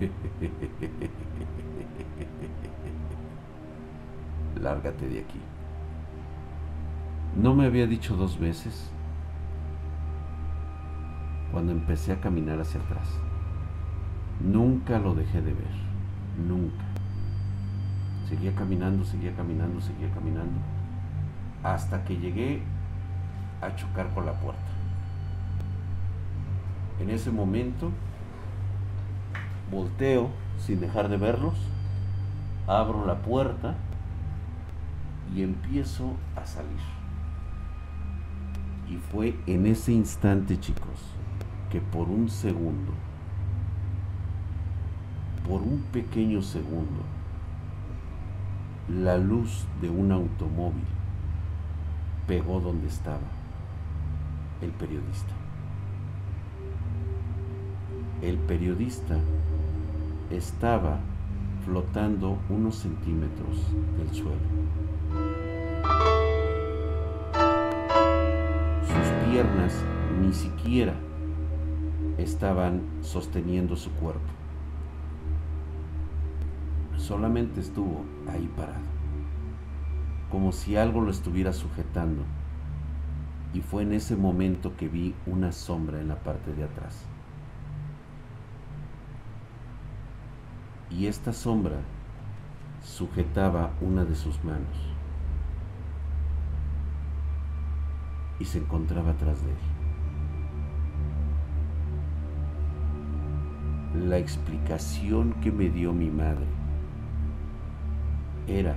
[4.60, 5.40] Lárgate de aquí.
[7.36, 8.90] No me había dicho dos veces
[11.50, 13.08] cuando empecé a caminar hacia atrás.
[14.40, 15.74] Nunca lo dejé de ver,
[16.46, 16.84] nunca.
[18.28, 20.60] Seguía caminando, seguía caminando, seguía caminando,
[21.64, 22.62] hasta que llegué
[23.60, 24.60] a chocar con la puerta.
[27.00, 27.90] En ese momento,
[29.70, 31.54] volteo sin dejar de verlos,
[32.66, 33.74] abro la puerta
[35.34, 36.70] y empiezo a salir.
[38.88, 41.14] Y fue en ese instante, chicos,
[41.70, 42.92] que por un segundo,
[45.48, 47.02] por un pequeño segundo,
[48.88, 50.84] la luz de un automóvil
[52.26, 53.39] pegó donde estaba
[54.62, 55.34] el periodista.
[58.22, 59.18] El periodista
[60.30, 60.98] estaba
[61.64, 63.56] flotando unos centímetros
[63.96, 64.40] del suelo.
[68.82, 69.84] Sus piernas
[70.20, 70.94] ni siquiera
[72.18, 74.20] estaban sosteniendo su cuerpo.
[76.98, 78.84] Solamente estuvo ahí parado,
[80.30, 82.22] como si algo lo estuviera sujetando.
[83.52, 87.04] Y fue en ese momento que vi una sombra en la parte de atrás.
[90.90, 91.80] Y esta sombra
[92.82, 94.94] sujetaba una de sus manos
[98.38, 99.80] y se encontraba atrás de él.
[103.94, 106.46] la explicación que me dio mi madre
[108.46, 108.76] era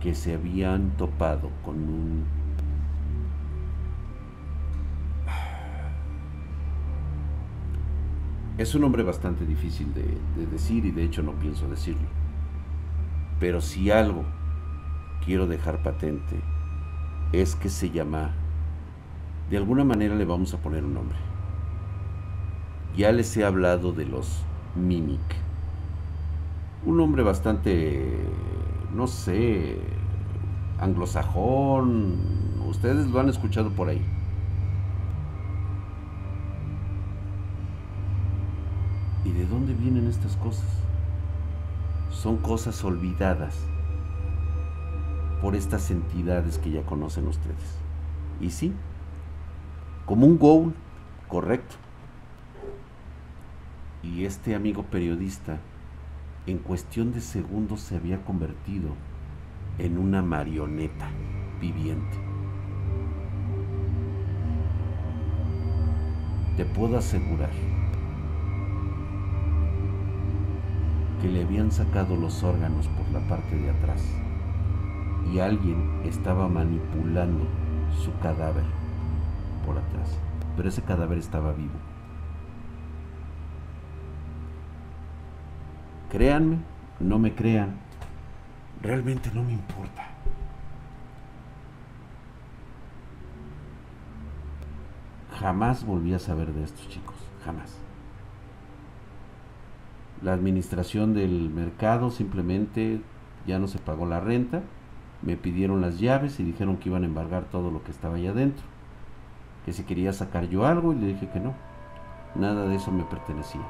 [0.00, 2.24] que se habían topado con un
[8.58, 10.02] es un nombre bastante difícil de,
[10.36, 12.08] de, decir y de hecho no pienso decirlo.
[13.38, 14.24] Pero si algo
[15.24, 16.40] quiero dejar patente
[17.32, 18.32] es que se llama,
[19.48, 21.16] de alguna manera le vamos a poner un nombre.
[22.96, 24.42] Ya les he hablado de los
[24.74, 25.20] Mimic.
[26.84, 28.18] Un hombre bastante,
[28.92, 29.78] no sé,
[30.80, 32.16] anglosajón.
[32.66, 34.04] Ustedes lo han escuchado por ahí.
[39.24, 40.68] ¿Y de dónde vienen estas cosas?
[42.10, 43.56] Son cosas olvidadas
[45.42, 47.78] por estas entidades que ya conocen ustedes.
[48.40, 48.72] Y sí,
[50.06, 50.74] como un goal,
[51.28, 51.76] correcto
[54.02, 55.58] y este amigo periodista
[56.46, 58.90] en cuestión de segundos se había convertido
[59.78, 61.08] en una marioneta
[61.60, 62.16] viviente.
[66.56, 67.50] Te puedo asegurar
[71.20, 74.02] que le habían sacado los órganos por la parte de atrás
[75.32, 77.44] y alguien estaba manipulando
[78.02, 78.64] su cadáver
[79.66, 80.18] por atrás.
[80.56, 81.74] Pero ese cadáver estaba vivo.
[86.10, 86.58] Créanme,
[87.00, 87.76] no me crean,
[88.80, 90.06] realmente no me importa.
[95.38, 97.14] Jamás volví a saber de estos chicos,
[97.44, 97.87] jamás.
[100.22, 103.00] La administración del mercado simplemente
[103.46, 104.62] ya no se pagó la renta,
[105.22, 108.30] me pidieron las llaves y dijeron que iban a embargar todo lo que estaba allá
[108.30, 108.64] adentro,
[109.64, 111.54] que si quería sacar yo algo y le dije que no,
[112.34, 113.62] nada de eso me pertenecía,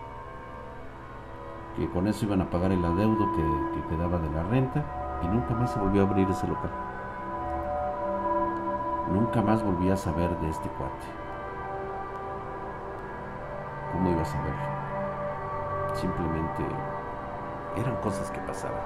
[1.76, 5.28] que con eso iban a pagar el adeudo que, que quedaba de la renta y
[5.28, 6.70] nunca más se volvió a abrir ese local.
[9.12, 11.06] Nunca más volví a saber de este cuate.
[13.92, 14.77] ¿Cómo iba a saberlo?
[15.94, 16.62] Simplemente
[17.76, 18.80] eran cosas que pasaban.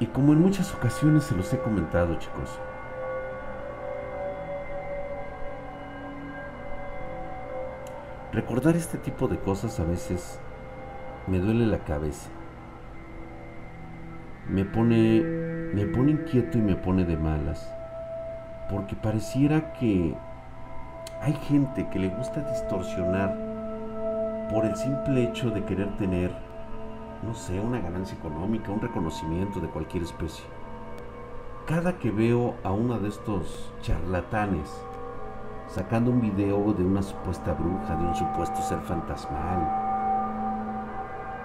[0.00, 2.58] Y como en muchas ocasiones se los he comentado, chicos,
[8.32, 10.38] recordar este tipo de cosas a veces
[11.26, 12.28] me duele la cabeza.
[14.48, 17.70] Me pone me pone inquieto y me pone de malas,
[18.70, 20.14] porque pareciera que
[21.20, 23.34] hay gente que le gusta distorsionar
[24.50, 26.32] por el simple hecho de querer tener,
[27.22, 30.44] no sé, una ganancia económica, un reconocimiento de cualquier especie.
[31.66, 34.70] Cada que veo a uno de estos charlatanes
[35.66, 39.86] sacando un video de una supuesta bruja, de un supuesto ser fantasmal,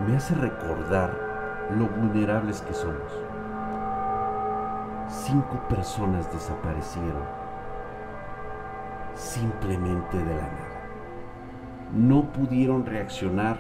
[0.08, 3.12] me hace recordar lo vulnerables que somos.
[5.10, 7.43] Cinco personas desaparecieron
[9.16, 10.74] simplemente de la nada.
[11.94, 13.58] No pudieron reaccionar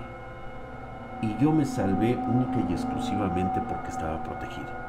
[1.22, 4.84] y yo me salvé única y exclusivamente porque estaba protegido.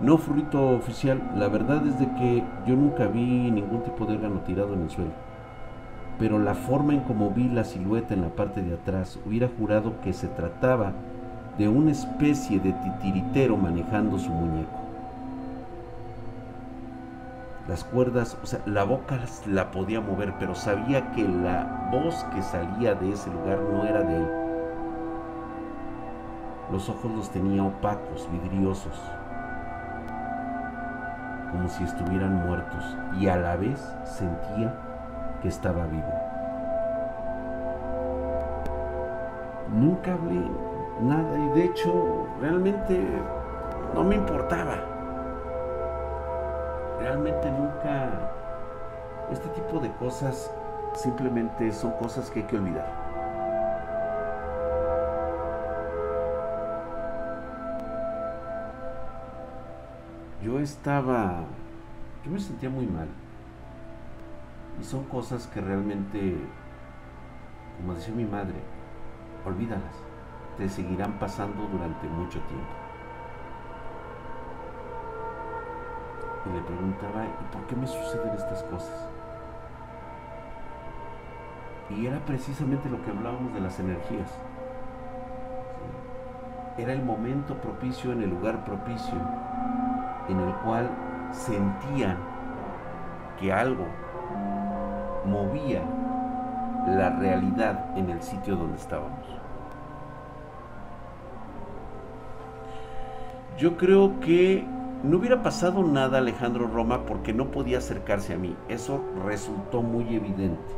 [0.00, 4.40] No fruto oficial, la verdad es de que yo nunca vi ningún tipo de órgano
[4.40, 5.12] tirado en el suelo.
[6.18, 10.00] Pero la forma en como vi la silueta en la parte de atrás, hubiera jurado
[10.00, 10.92] que se trataba
[11.58, 14.83] de una especie de titiritero manejando su muñeco
[17.68, 22.42] las cuerdas, o sea, la boca la podía mover, pero sabía que la voz que
[22.42, 24.28] salía de ese lugar no era de él.
[26.70, 29.00] Los ojos los tenía opacos, vidriosos,
[31.50, 34.74] como si estuvieran muertos, y a la vez sentía
[35.40, 36.12] que estaba vivo.
[39.72, 40.42] Nunca hablé
[41.00, 43.00] nada y de hecho realmente
[43.94, 44.93] no me importaba
[47.04, 48.30] realmente nunca...
[49.30, 50.50] Este tipo de cosas
[50.94, 52.86] simplemente son cosas que hay que olvidar.
[60.42, 61.40] Yo estaba...
[62.24, 63.08] Yo me sentía muy mal.
[64.80, 66.36] Y son cosas que realmente,
[67.76, 68.56] como decía mi madre,
[69.44, 69.96] olvídalas.
[70.56, 72.83] Te seguirán pasando durante mucho tiempo.
[76.46, 79.08] Y le preguntaba, ¿y por qué me suceden estas cosas?
[81.90, 84.30] Y era precisamente lo que hablábamos de las energías.
[86.76, 89.14] Era el momento propicio en el lugar propicio
[90.28, 90.90] en el cual
[91.30, 92.16] sentían
[93.38, 93.86] que algo
[95.24, 95.82] movía
[96.86, 99.26] la realidad en el sitio donde estábamos.
[103.56, 104.66] Yo creo que
[105.04, 108.56] no hubiera pasado nada Alejandro Roma porque no podía acercarse a mí.
[108.68, 110.72] Eso resultó muy evidente.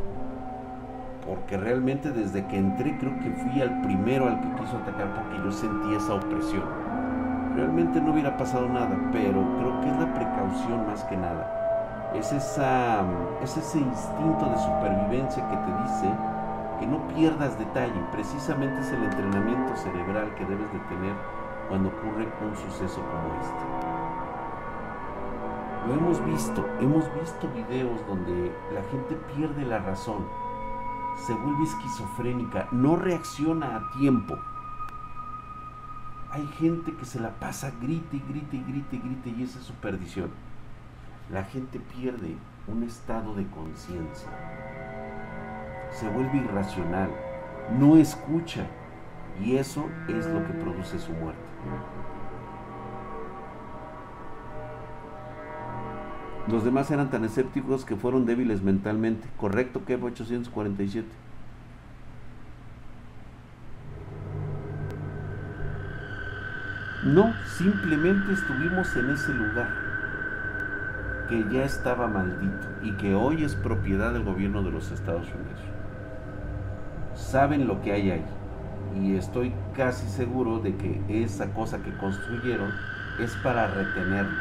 [1.24, 5.44] Porque realmente desde que entré creo que fui al primero al que quiso atacar porque
[5.44, 6.64] yo sentí esa opresión.
[7.54, 12.12] Realmente no hubiera pasado nada, pero creo que es la precaución más que nada.
[12.14, 16.10] Es, es ese instinto de supervivencia que te dice
[16.80, 18.00] que no pierdas detalle.
[18.10, 21.14] Precisamente es el entrenamiento cerebral que debes de tener
[21.68, 24.05] cuando ocurre un suceso como este.
[25.87, 30.26] Lo hemos visto, hemos visto videos donde la gente pierde la razón,
[31.16, 34.37] se vuelve esquizofrénica, no reacciona a tiempo.
[36.32, 39.61] Hay gente que se la pasa grite y grite y grite y grite y esa
[39.61, 40.30] es su perdición.
[41.30, 44.28] La gente pierde un estado de conciencia.
[45.93, 47.11] Se vuelve irracional,
[47.78, 48.66] no escucha
[49.41, 51.47] y eso es lo que produce su muerte.
[56.49, 59.28] Los demás eran tan escépticos que fueron débiles mentalmente.
[59.36, 61.07] Correcto, que 847.
[67.05, 69.68] No, simplemente estuvimos en ese lugar
[71.28, 75.61] que ya estaba maldito y que hoy es propiedad del gobierno de los Estados Unidos.
[77.14, 78.24] Saben lo que hay ahí
[79.01, 82.72] y estoy casi seguro de que esa cosa que construyeron
[83.20, 84.38] es para retenerlo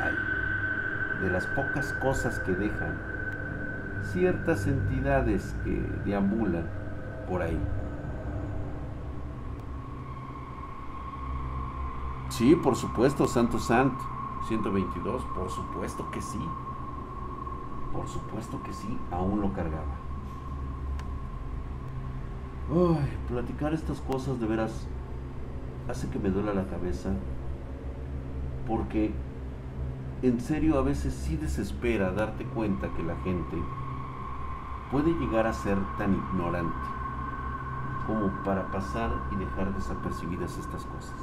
[0.00, 0.31] ahí.
[1.22, 2.98] De las pocas cosas que dejan
[4.12, 5.70] ciertas entidades que
[6.04, 6.68] deambulan
[7.28, 7.58] por ahí.
[12.28, 13.92] Sí, por supuesto, Santo Sant
[14.48, 16.40] 122, por supuesto que sí.
[17.92, 19.94] Por supuesto que sí, aún lo cargaba.
[22.70, 24.88] Ay, platicar estas cosas de veras
[25.88, 27.10] hace que me duela la cabeza
[28.66, 29.12] porque
[30.22, 33.56] en serio a veces sí desespera darte cuenta que la gente
[34.90, 36.86] puede llegar a ser tan ignorante
[38.06, 41.16] como para pasar y dejar desapercibidas estas cosas.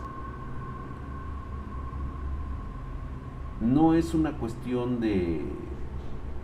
[3.62, 5.46] No es una cuestión de,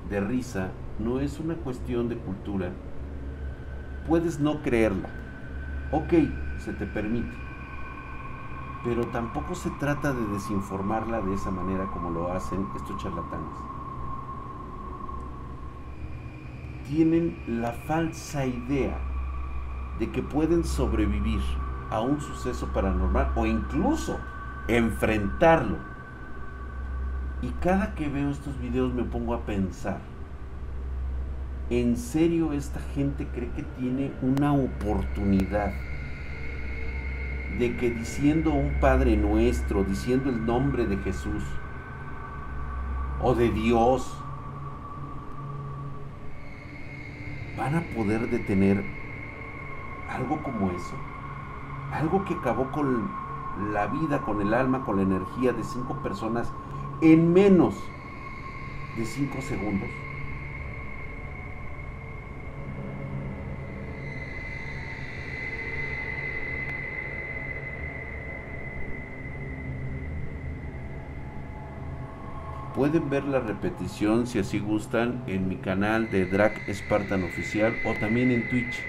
[0.10, 2.72] de risa, no es una cuestión de cultura.
[4.08, 5.10] Puedes no creerla.
[5.92, 6.14] Ok,
[6.60, 7.45] se te permite
[8.86, 13.58] pero tampoco se trata de desinformarla de esa manera como lo hacen estos charlatanes.
[16.88, 18.96] Tienen la falsa idea
[19.98, 21.42] de que pueden sobrevivir
[21.90, 24.20] a un suceso paranormal o incluso
[24.68, 25.78] enfrentarlo.
[27.42, 30.00] Y cada que veo estos videos me pongo a pensar,
[31.72, 35.74] ¿en serio esta gente cree que tiene una oportunidad?
[37.58, 41.44] De que diciendo un Padre nuestro, diciendo el nombre de Jesús
[43.22, 44.18] o de Dios,
[47.58, 48.84] van a poder detener
[50.10, 50.96] algo como eso.
[51.94, 53.10] Algo que acabó con
[53.72, 56.52] la vida, con el alma, con la energía de cinco personas
[57.02, 57.76] en menos
[58.98, 59.90] de cinco segundos.
[72.86, 77.96] Pueden ver la repetición si así gustan en mi canal de Drag Spartan Oficial o
[77.96, 78.80] también en Twitch.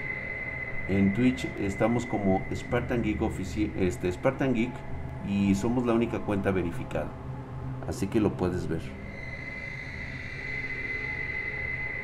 [0.87, 3.19] En Twitch estamos como Spartan Geek,
[3.75, 4.69] este, Spartan Geek
[5.27, 7.09] y somos la única cuenta verificada.
[7.87, 8.83] Así que lo puedes ver.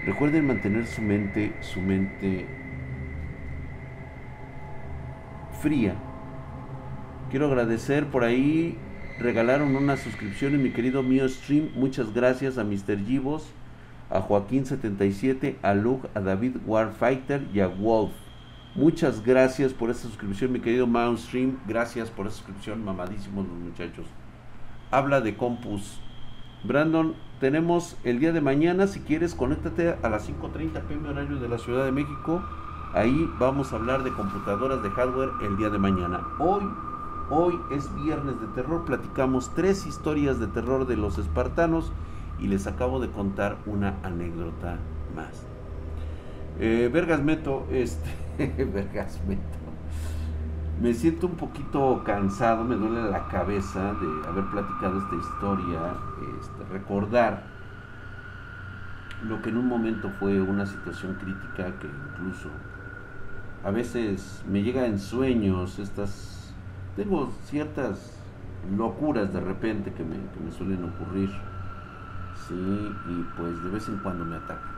[0.04, 2.48] Recuerden mantener su mente, su mente
[5.62, 5.94] fría.
[7.30, 8.80] Quiero agradecer por ahí
[9.24, 11.70] regalaron una suscripción en mi querido mío stream.
[11.76, 13.00] Muchas gracias a Mr.
[13.06, 13.48] Givos,
[14.10, 18.12] a Joaquín77, a Luke, a David Warfighter y a Wolf.
[18.76, 21.58] Muchas gracias por esta suscripción, mi querido Mount Stream.
[21.66, 24.06] Gracias por esta suscripción, mamadísimos los muchachos.
[24.92, 26.02] Habla de Compus.
[26.66, 31.48] Brandon, tenemos el día de mañana, si quieres, conéctate a las 5.30 pm horario de
[31.48, 32.44] la Ciudad de México.
[32.94, 36.22] Ahí vamos a hablar de computadoras de hardware el día de mañana.
[36.40, 36.64] Hoy
[37.30, 41.94] Hoy es viernes de terror, platicamos tres historias de terror de los espartanos
[42.38, 44.78] y les acabo de contar una anécdota
[45.16, 45.46] más.
[46.60, 49.42] Eh, Vergas Meto, este, Vergas Meto.
[50.82, 55.80] Me siento un poquito cansado, me duele la cabeza de haber platicado esta historia,
[56.42, 57.44] este, recordar
[59.24, 62.50] lo que en un momento fue una situación crítica que incluso
[63.64, 66.33] a veces me llega en sueños estas
[66.96, 68.20] tengo ciertas
[68.78, 71.30] locuras de repente que me, que me suelen ocurrir.
[72.48, 74.72] Sí, y pues de vez en cuando me atacan.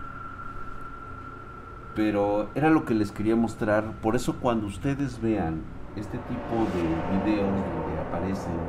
[1.95, 3.93] Pero era lo que les quería mostrar.
[4.01, 5.61] Por eso cuando ustedes vean
[5.95, 8.59] este tipo de videos donde aparecen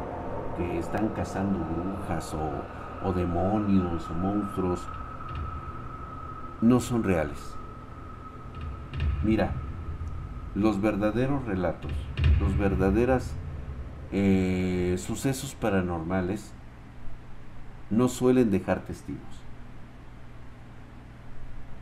[0.56, 4.86] que están cazando brujas o, o demonios o monstruos,
[6.60, 7.56] no son reales.
[9.22, 9.50] Mira,
[10.56, 11.92] los verdaderos relatos,
[12.40, 13.30] los verdaderos
[14.10, 16.52] eh, sucesos paranormales
[17.90, 19.20] no suelen dejar testigos.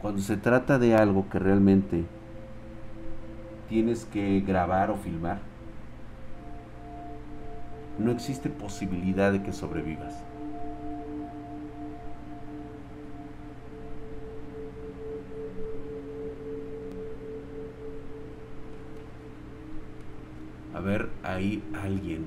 [0.03, 2.05] Cuando se trata de algo que realmente
[3.69, 5.39] tienes que grabar o filmar,
[8.01, 10.15] no existe posibilidad de que sobrevivas.
[21.25, 22.25] A ver, hay alguien.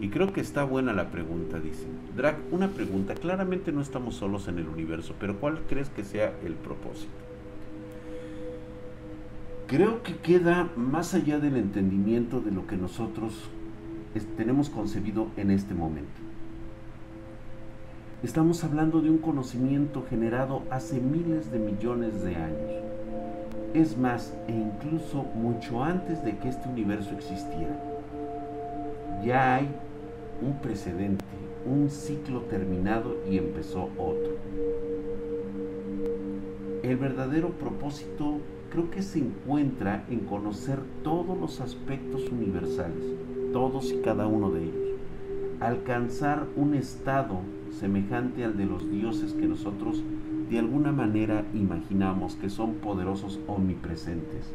[0.00, 1.86] Y creo que está buena la pregunta, dice.
[2.16, 3.14] Drag, una pregunta.
[3.14, 7.12] Claramente no estamos solos en el universo, pero ¿cuál crees que sea el propósito?
[9.68, 13.48] Creo que queda más allá del entendimiento de lo que nosotros
[14.36, 16.10] tenemos concebido en este momento.
[18.22, 22.81] Estamos hablando de un conocimiento generado hace miles de millones de años
[23.74, 27.76] es más, e incluso mucho antes de que este universo existiera.
[29.24, 29.68] ya hay
[30.42, 31.24] un precedente,
[31.64, 34.36] un ciclo terminado y empezó otro.
[36.82, 38.38] El verdadero propósito
[38.70, 43.04] creo que se encuentra en conocer todos los aspectos universales,
[43.52, 44.88] todos y cada uno de ellos.
[45.60, 47.38] Alcanzar un estado
[47.78, 50.02] semejante al de los dioses que nosotros
[50.52, 54.52] de alguna manera imaginamos que son poderosos omnipresentes,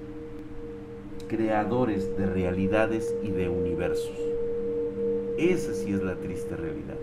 [1.27, 4.15] creadores de realidades y de universos.
[5.39, 6.97] Esa sí es la triste realidad.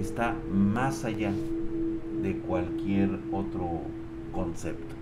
[0.00, 1.32] Está más allá
[2.20, 3.82] de cualquier otro
[4.32, 4.96] concepto.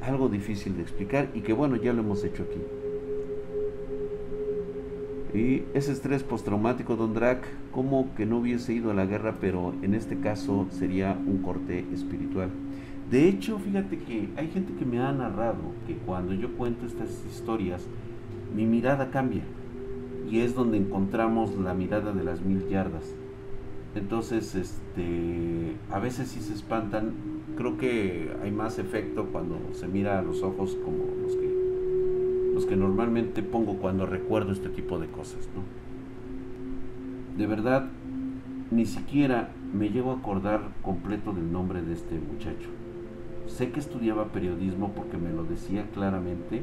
[0.00, 2.60] Algo difícil de explicar y que bueno, ya lo hemos hecho aquí.
[5.34, 9.74] Y ese estrés postraumático, Don Drac, como que no hubiese ido a la guerra, pero
[9.82, 12.50] en este caso sería un corte espiritual.
[13.10, 17.24] De hecho, fíjate que hay gente que me ha narrado que cuando yo cuento estas
[17.26, 17.86] historias,
[18.54, 19.42] mi mirada cambia.
[20.30, 23.14] Y es donde encontramos la mirada de las mil yardas.
[23.94, 27.12] Entonces, este, a veces sí se espantan.
[27.56, 31.57] Creo que hay más efecto cuando se mira a los ojos como los que,
[32.66, 35.48] que normalmente pongo cuando recuerdo este tipo de cosas.
[37.36, 37.86] De verdad,
[38.70, 42.68] ni siquiera me llego a acordar completo del nombre de este muchacho.
[43.46, 46.62] Sé que estudiaba periodismo porque me lo decía claramente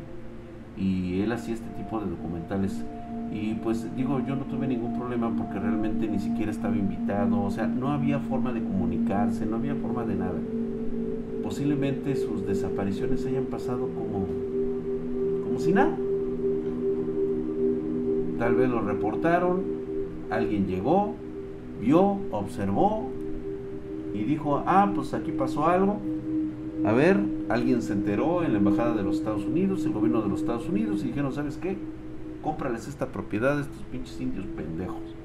[0.77, 2.83] y él hacía este tipo de documentales
[3.31, 7.51] y pues digo, yo no tuve ningún problema porque realmente ni siquiera estaba invitado, o
[7.51, 10.39] sea, no había forma de comunicarse, no había forma de nada.
[11.43, 14.27] Posiblemente sus desapariciones hayan pasado como,
[15.55, 15.95] como si nada.
[18.39, 19.63] Tal vez lo reportaron,
[20.29, 21.15] alguien llegó,
[21.79, 23.09] vio, observó
[24.13, 25.97] y dijo, ah, pues aquí pasó algo.
[26.83, 30.27] A ver, alguien se enteró en la Embajada de los Estados Unidos, el gobierno de
[30.27, 31.77] los Estados Unidos, y dijeron, ¿sabes qué?
[32.43, 35.15] cómprales esta propiedad a estos pinches indios pendejos.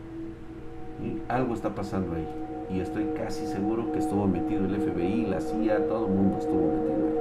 [1.29, 2.27] Algo está pasando ahí.
[2.75, 6.73] Y estoy casi seguro que estuvo metido el FBI, la CIA, todo el mundo estuvo
[6.73, 7.20] metido ahí.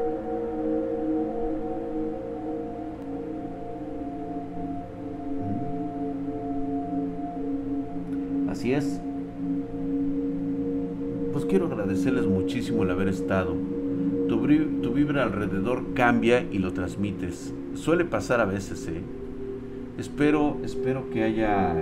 [8.60, 8.99] Así es.
[11.32, 13.55] Pues quiero agradecerles muchísimo el haber estado.
[14.28, 14.38] Tu,
[14.93, 17.53] vibra alrededor cambia y lo transmites.
[17.76, 19.01] Suele pasar a veces, ¿eh?
[19.97, 21.74] Espero, espero que haya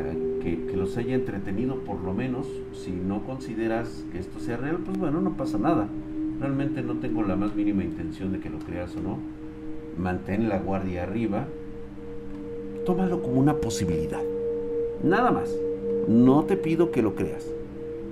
[0.43, 2.45] que, los haya entretenido por lo menos.
[2.73, 5.88] Si no consideras que esto sea real, pues bueno, no pasa nada.
[6.39, 9.17] Realmente no tengo la más mínima intención de que lo creas o no.
[9.97, 11.47] Mantén la guardia arriba.
[12.86, 14.21] Tómalo como una posibilidad.
[15.03, 15.66] Nada más.
[16.08, 17.45] No te pido que lo creas.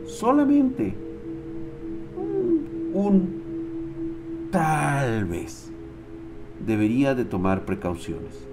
[0.05, 0.93] Solamente
[2.93, 3.43] un
[4.51, 5.71] tal vez
[6.65, 8.47] debería de tomar precauciones.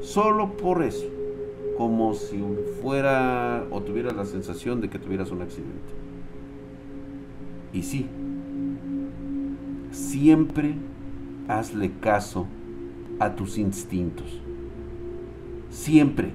[0.00, 1.06] Solo por eso.
[1.78, 2.42] Como si
[2.82, 5.72] fuera o tuvieras la sensación de que tuvieras un accidente.
[7.72, 8.06] Y sí,
[9.90, 10.74] siempre
[11.48, 12.46] hazle caso
[13.18, 14.40] a tus instintos.
[15.70, 16.32] Siempre.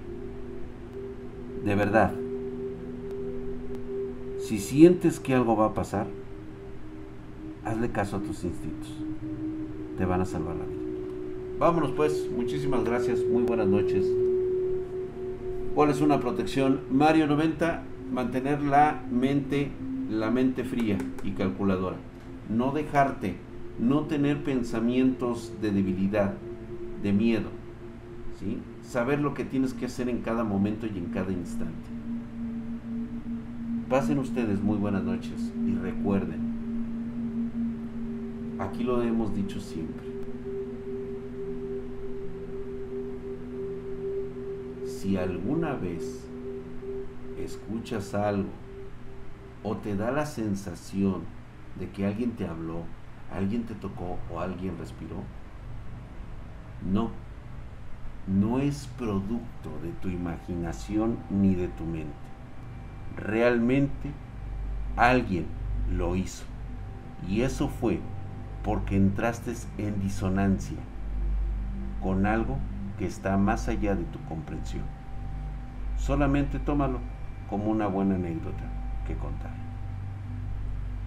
[1.63, 2.13] De verdad.
[4.39, 6.07] Si sientes que algo va a pasar,
[7.65, 8.93] hazle caso a tus instintos.
[9.97, 10.77] Te van a salvar la vida.
[11.59, 14.05] Vámonos pues, muchísimas gracias, muy buenas noches.
[15.73, 16.81] ¿Cuál es una protección?
[16.91, 19.71] Mario 90, mantener la mente,
[20.09, 21.97] la mente fría y calculadora.
[22.47, 23.35] No dejarte,
[23.79, 26.35] no tener pensamientos de debilidad,
[27.01, 27.49] de miedo.
[28.39, 28.59] ¿sí?
[28.83, 31.89] Saber lo que tienes que hacer en cada momento y en cada instante.
[33.89, 36.41] Pasen ustedes muy buenas noches y recuerden,
[38.59, 40.07] aquí lo hemos dicho siempre
[45.07, 46.27] si alguna vez
[47.39, 48.49] escuchas algo
[49.63, 51.21] o te da la sensación
[51.79, 52.81] de que alguien te habló,
[53.31, 55.23] alguien te tocó o alguien respiró,
[56.91, 57.11] no,
[58.27, 62.27] no es producto de tu imaginación ni de tu mente.
[63.17, 64.11] Realmente
[64.95, 65.45] alguien
[65.91, 66.45] lo hizo.
[67.27, 67.99] Y eso fue
[68.63, 70.77] porque entraste en disonancia
[72.01, 72.57] con algo
[72.97, 74.83] que está más allá de tu comprensión.
[75.97, 76.99] Solamente tómalo
[77.49, 78.63] como una buena anécdota
[79.05, 79.51] que contar.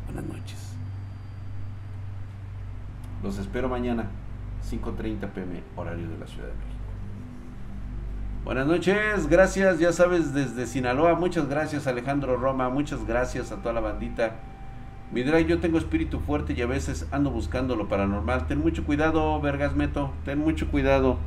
[0.06, 0.76] Buenas noches.
[3.22, 4.06] Los espero mañana,
[4.68, 6.69] 5.30 pm, horario de la Ciudad de México.
[8.44, 13.74] Buenas noches, gracias, ya sabes, desde Sinaloa, muchas gracias Alejandro Roma, muchas gracias a toda
[13.74, 14.36] la bandita.
[15.12, 18.46] Mi drag, yo tengo espíritu fuerte y a veces ando buscando lo paranormal.
[18.46, 21.18] Ten mucho cuidado, Vergas Meto, ten mucho cuidado.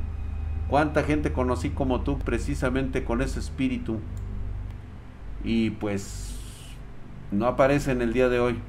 [0.69, 3.99] cuánta gente conocí como tú precisamente con ese espíritu
[5.43, 6.35] y pues
[7.31, 8.59] no aparecen el día de hoy.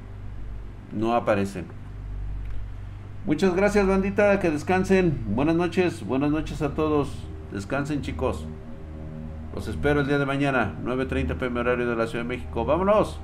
[0.91, 1.65] No aparecen.
[3.25, 4.39] Muchas gracias, bandita.
[4.39, 5.23] Que descansen.
[5.29, 6.05] Buenas noches.
[6.05, 7.09] Buenas noches a todos.
[7.55, 8.45] Descansen, chicos.
[9.55, 12.65] Los espero el día de mañana, 9.30 pm horario de la Ciudad de México.
[12.65, 13.17] ¡Vámonos!